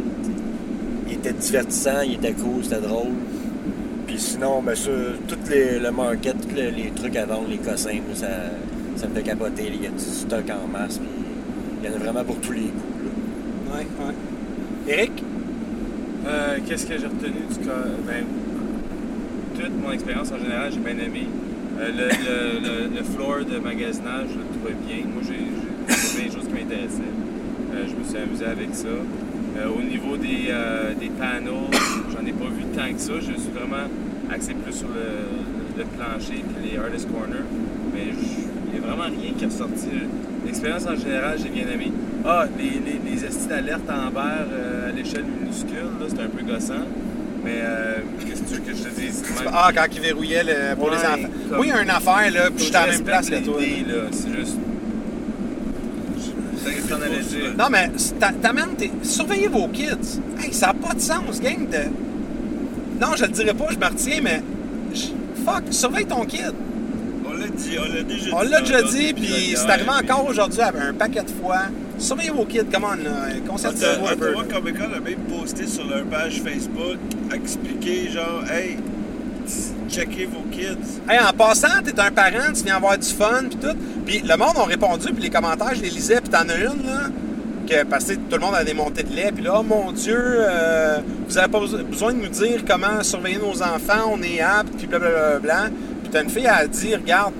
[1.09, 3.09] il était divertissant, il était cool, c'était drôle.
[4.07, 4.93] Puis sinon, ben, sur
[5.27, 8.29] tout les, le market, tous les, les trucs à vendre, les cossins, ça,
[8.97, 9.65] ça me fait capoter.
[9.75, 11.09] Il y a du stock en masse, puis
[11.83, 13.75] il y en a vraiment pour tous les là.
[13.75, 14.15] Ouais, ouais.
[14.95, 15.13] Eric?
[16.29, 17.89] Euh, Qu'est-ce que j'ai retenu du cas?
[18.07, 18.25] Ben,
[19.55, 21.27] toute mon expérience en général, j'ai bien aimé.
[21.81, 25.07] Euh, le, floor de magasinage, je le trouvais bien.
[25.07, 27.15] Moi, j'ai trouvé des choses qui m'intéressaient.
[27.73, 28.89] Euh, je me suis amusé avec ça.
[29.67, 30.53] Au niveau des,
[31.19, 31.53] panels,
[32.13, 33.15] j'en ai pas vu tant que ça.
[33.17, 33.89] Je suis vraiment
[34.31, 37.43] axé plus sur le, plancher et les artist corner.
[37.95, 39.89] Mais il n'y a vraiment rien qui est ressorti.
[40.49, 41.93] L'expérience en général, j'ai bien aimé.
[42.27, 46.29] Ah, les, les, les estis d'alerte en verre euh, à l'échelle minuscule, là, c'était un
[46.29, 46.85] peu gossant.
[47.45, 49.23] Mais euh, qu'est-ce que tu veux que je te dise?
[49.23, 51.29] Même- Ah, quand il verrouillait le- pour Ouais, les enfants.
[51.49, 53.03] comme- Moi, il y a une affaire, là, puis Faut j'étais à la même je
[53.05, 53.61] place que toi.
[54.11, 54.57] C'est juste.
[56.65, 57.57] C'est.
[57.57, 58.91] Non, mais c'est- t'a- t'amènes tes...
[59.03, 60.21] Surveillez vos kids.
[60.43, 63.01] Hey, ça n'a pas de sens, gang de...
[63.01, 64.43] Non, je le dirais pas, je me retiens, mais...
[64.93, 65.07] je-
[65.45, 66.53] Fuck, surveille ton kid.
[67.59, 68.31] On l'a dit, on l'a déjà dit.
[68.33, 71.63] On l'a déjà dit, puis c'est arrivé encore aujourd'hui un paquet de fois.
[71.99, 74.33] Surveillez vos kids, comment là, conscientisez-vous un peu.
[74.53, 76.97] Comic Con a même posté sur leur page Facebook,
[77.35, 78.77] expliqué genre, hey,
[79.91, 81.01] checkez vos kids.
[81.09, 83.77] Hey, en passant, t'es un parent, tu viens avoir du fun, puis tout.
[84.07, 86.87] Puis le monde a répondu, puis les commentaires, je les lisais, puis t'en as une,
[86.87, 87.09] là,
[87.69, 89.91] que, parce que tout le monde a des montées de lait, puis là, oh mon
[89.93, 90.99] Dieu, euh,
[91.29, 94.73] vous avez pas beso- besoin de nous dire comment surveiller nos enfants, on est apte,
[94.79, 95.69] puis blablabla.
[96.03, 97.35] Puis t'as une fille à dire, regarde,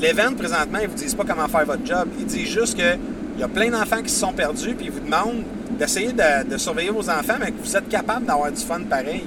[0.00, 2.08] l'event présentement, ils vous disent pas comment faire votre job.
[2.18, 2.96] Ils disent juste que
[3.36, 5.42] il y a plein d'enfants qui se sont perdus, puis ils vous demandent
[5.78, 9.22] d'essayer de, de surveiller vos enfants, mais que vous êtes capable d'avoir du fun pareil.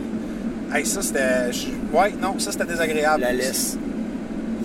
[0.74, 1.49] Hey, ça, c'était.
[1.93, 3.21] Ouais, non, ça, c'était désagréable.
[3.21, 3.78] La laisse.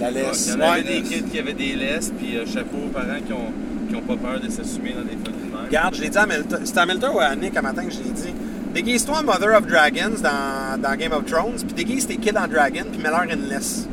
[0.00, 0.48] La Il laisse.
[0.48, 0.64] y en Ouais.
[0.66, 3.52] avait des kids qui avaient des laisses, puis euh, chapeau aux parents qui ont,
[3.88, 5.64] qui ont pas peur de s'assumer dans des folies de même.
[5.66, 6.60] Regarde, je l'ai dit à Milton.
[6.64, 8.34] C'était à Milton ou à Nick un matin que je l'ai dit.
[8.74, 12.46] Déguise-toi en Mother of Dragons dans, dans Game of Thrones, puis déguise tes kids en
[12.46, 13.86] dragon, puis mets-leur une laisse.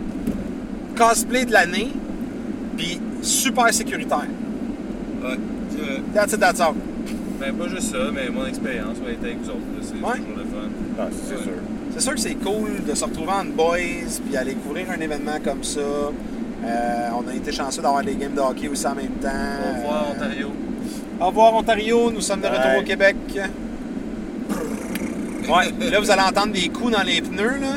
[0.97, 1.91] Cosplay de l'année,
[2.77, 4.27] puis super sécuritaire.
[5.23, 5.37] Ouais,
[5.71, 6.01] c'est vrai.
[6.13, 6.73] That's it, that's all.
[7.39, 9.59] Ben, pas juste ça, mais mon expérience va être avec vous autres.
[9.81, 10.17] C'est Ouais.
[10.17, 10.69] toujours le fun.
[10.99, 11.43] Ah, c'est Ouais.
[11.43, 11.51] sûr.
[11.93, 13.77] C'est sûr que c'est cool de se retrouver en boys,
[14.25, 15.79] puis aller couvrir un événement comme ça.
[15.79, 19.27] Euh, on a été chanceux d'avoir des games de hockey aussi en même temps.
[19.29, 20.47] Au revoir, Euh, Ontario.
[21.21, 22.79] Au revoir Ontario, nous sommes de retour Ouais.
[22.79, 23.15] au Québec.
[25.47, 27.75] Ouais, là vous allez entendre des coups dans les pneus là.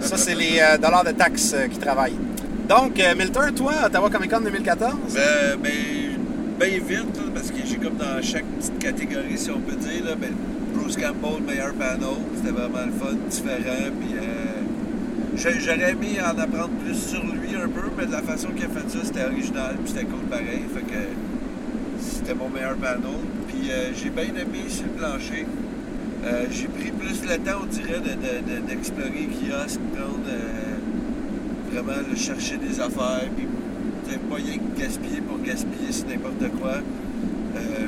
[0.00, 2.14] Ça c'est les euh, dollars de taxes euh, qui travaillent.
[2.68, 4.92] Donc euh, Milton, toi, Ottawa Comic Con 2014.
[5.14, 5.70] Ben, ben,
[6.58, 10.32] ben vite, parce que j'ai comme dans chaque petite catégorie, si on peut dire, ben,
[10.74, 12.00] Bruce Campbell, meilleur panel,
[12.36, 17.68] c'était vraiment le fun, différent, puis euh, j'aurais aimé en apprendre plus sur lui un
[17.68, 20.62] peu, mais de la façon qu'il a fait ça, c'était original, puis c'était cool pareil,
[20.74, 21.02] fait que
[22.00, 23.00] c'était mon meilleur panel.
[23.48, 25.46] Puis euh, j'ai bien aimé sur le plancher.
[26.50, 30.26] J'ai pris plus le temps, on dirait, de- de- de- d'explorer le kiosque, prendre
[31.80, 33.46] vraiment le chercher des affaires, puis
[34.30, 36.76] pas rien que gaspiller pour gaspiller sur n'importe quoi.
[37.56, 37.86] Euh,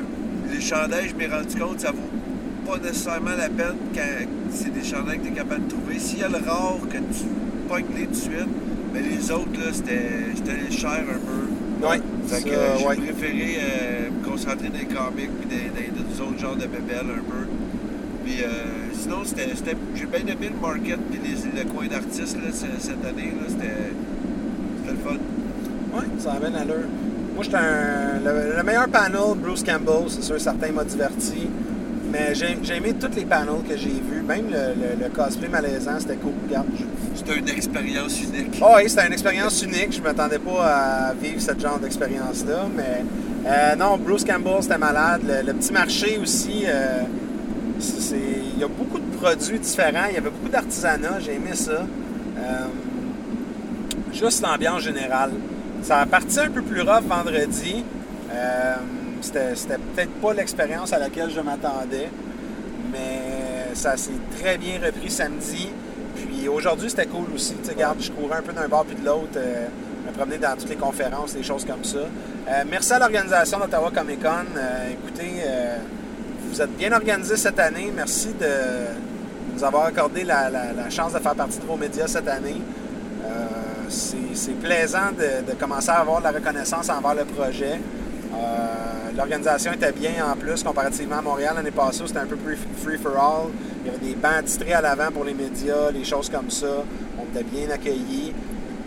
[0.51, 4.83] les chandails, je m'ai rendu compte, ça vaut pas nécessairement la peine quand c'est des
[4.83, 5.99] chandails que tu es capable de trouver.
[5.99, 7.25] S'il y a le rare que tu
[7.67, 8.47] pognes les tout de suite,
[8.93, 11.87] mais les autres, là, c'était cher un peu.
[11.87, 12.95] Ouais, Fait que euh, j'ai ouais.
[12.97, 17.07] préféré euh, me concentrer dans les comics puis dans, dans d'autres autres genres de bébelles
[17.09, 17.47] un peu.
[18.25, 22.35] Puis euh, sinon, c'était, c'était- j'ai bien aimé le market puis les, le coin d'artistes
[22.37, 23.33] là, cette année.
[23.39, 23.91] Là, c'était,
[24.81, 25.17] c'était le fun.
[25.97, 26.87] Ouais, ça avait une allure.
[27.35, 28.19] Moi, j'étais un.
[28.23, 31.47] Le, le meilleur panel, Bruce Campbell, c'est sûr, certains m'a diverti.
[32.11, 34.23] Mais j'ai j'ai aimé tous les panels que j'ai vus.
[34.27, 36.33] Même le, le- le cosplay malaisant, c'était cool.
[36.47, 36.83] Regarde, je-
[37.19, 38.59] C'était une expérience unique.
[38.61, 39.91] Ah oui, c'était une expérience unique.
[39.95, 40.65] Je m'attendais pas
[41.09, 42.67] à vivre ce genre d'expérience-là.
[42.75, 43.03] Mais
[43.47, 45.21] euh, non, Bruce Campbell, c'était malade.
[45.27, 47.01] Le, le petit marché aussi, euh,
[47.79, 50.07] c'est- il y a beaucoup de produits différents.
[50.09, 51.21] Il y avait beaucoup d'artisanat.
[51.21, 51.71] J'ai aimé ça.
[51.71, 52.65] Euh,
[54.11, 55.31] juste l'ambiance générale.
[55.81, 57.85] Ça a parti un peu plus rough vendredi.
[58.33, 58.75] Euh,
[59.21, 62.09] c'était peut-être pas l'expérience à laquelle je m'attendais.
[62.91, 65.69] Mais ça s'est très bien repris samedi.
[66.17, 67.55] Puis aujourd'hui, c'était cool aussi.
[67.63, 69.67] Tu sais, je courais un peu d'un bord puis de l'autre, euh,
[70.05, 71.99] me promener dans toutes les conférences, des choses comme ça.
[71.99, 74.47] Euh, merci à l'organisation d'Ottawa Comic Con.
[74.91, 75.43] Écoutez,
[76.49, 77.91] vous êtes bien organisé cette année.
[77.95, 78.47] Merci de
[79.53, 82.61] nous avoir accordé la, chance de faire partie de vos médias cette année.
[83.25, 83.45] Euh,
[83.89, 87.79] c'est plaisant de, commencer à avoir de la reconnaissance envers le projet.
[88.33, 92.57] Euh, L'organisation était bien en plus comparativement à Montréal l'année passée c'était un peu plus
[92.77, 93.49] free for all.
[93.83, 96.83] Il y avait des bancs titrés à l'avant pour les médias, des choses comme ça.
[97.17, 98.33] On était bien accueillis.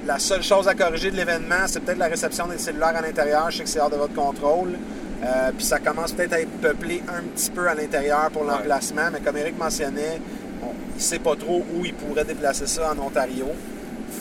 [0.07, 3.51] La seule chose à corriger de l'événement, c'est peut-être la réception des cellulaires à l'intérieur.
[3.51, 4.79] Je sais que c'est hors de votre contrôle.
[5.25, 9.09] Euh, puis ça commence peut-être à être peuplé un petit peu à l'intérieur pour l'emplacement,
[9.13, 10.21] mais comme Eric mentionnait,
[10.63, 13.47] on- il ne sait pas trop où il pourrait déplacer ça en Ontario.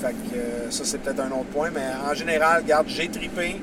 [0.01, 1.69] Fait que euh, ça, c'est peut-être un autre point.
[1.73, 3.59] Mais en général, regarde, j'ai tripé.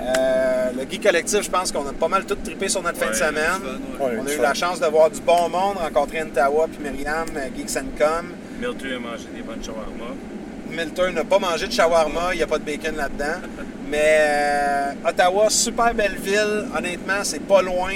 [0.00, 3.10] Euh, le Guy Collectif, je pense qu'on a pas mal tout trippé sur notre fin
[3.10, 3.34] de semaine.
[3.62, 4.10] c'est fun, ouais.
[4.10, 4.42] Ouais, On a eu fun.
[4.42, 7.26] la chance de voir du bon monde, rencontrer Ntawa puis Myriam,
[7.56, 8.26] Geeks and Com.
[8.62, 10.14] A mangé des bonnes shawarma.
[10.72, 13.46] Milton n'a pas mangé de shawarma, il n'y a pas de bacon là-dedans.
[13.88, 16.66] Mais euh, Ottawa, super belle ville.
[16.76, 17.92] Honnêtement, c'est pas loin.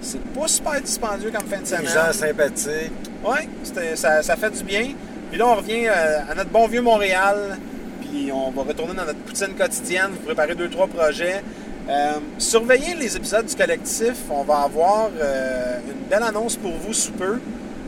[0.00, 2.36] C'est pas super dispendieux comme fin de Les gens semaine.
[2.36, 2.92] sympathiques.
[3.24, 3.48] Oui,
[3.96, 4.88] ça, ça fait du bien.
[5.30, 7.58] Puis là, on revient euh, à notre bon vieux Montréal.
[8.02, 11.42] Puis on va retourner dans notre poutine quotidienne, vous préparer deux, trois projets.
[11.88, 14.14] Euh, surveillez les épisodes du collectif.
[14.30, 17.38] On va avoir euh, une belle annonce pour vous sous peu.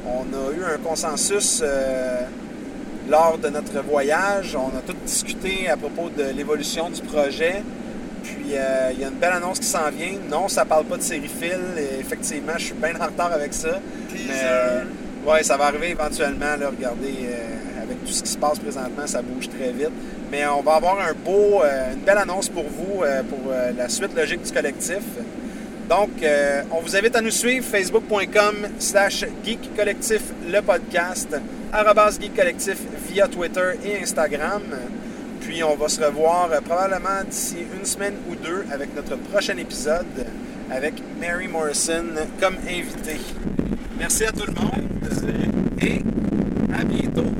[0.07, 1.62] On a eu un consensus
[3.11, 4.56] lors de notre voyage.
[4.56, 7.62] On a tout discuté à propos de l'évolution du projet.
[8.22, 10.14] Puis euh, il y a une belle annonce qui s'en vient.
[10.30, 11.58] Non, ça parle pas de série fil.
[11.76, 13.80] Et effectivement, je suis bien en retard avec ça.
[14.08, 14.86] Teaser.
[15.26, 16.56] Oui, ça va arriver éventuellement.
[16.58, 19.92] Là, regardez, euh, avec tout ce qui se passe présentement, ça bouge très vite.
[20.30, 24.14] Mais on va avoir un beau, euh, une belle annonce pour vous pour la suite
[24.16, 25.02] logique du collectif.
[25.88, 26.11] Donc,
[26.70, 31.36] on vous invite à nous suivre facebook.com slash Geek Collectif le podcast,
[32.20, 34.62] Geek Collectif via Twitter et Instagram.
[35.40, 39.56] Puis on va se revoir euh, probablement d'ici une semaine ou deux avec notre prochain
[39.56, 40.26] épisode
[40.70, 42.04] avec Mary Morrison
[42.40, 43.20] comme invitée.
[43.98, 44.88] Merci à tout le monde
[45.80, 46.02] et
[46.74, 47.30] à bientôt.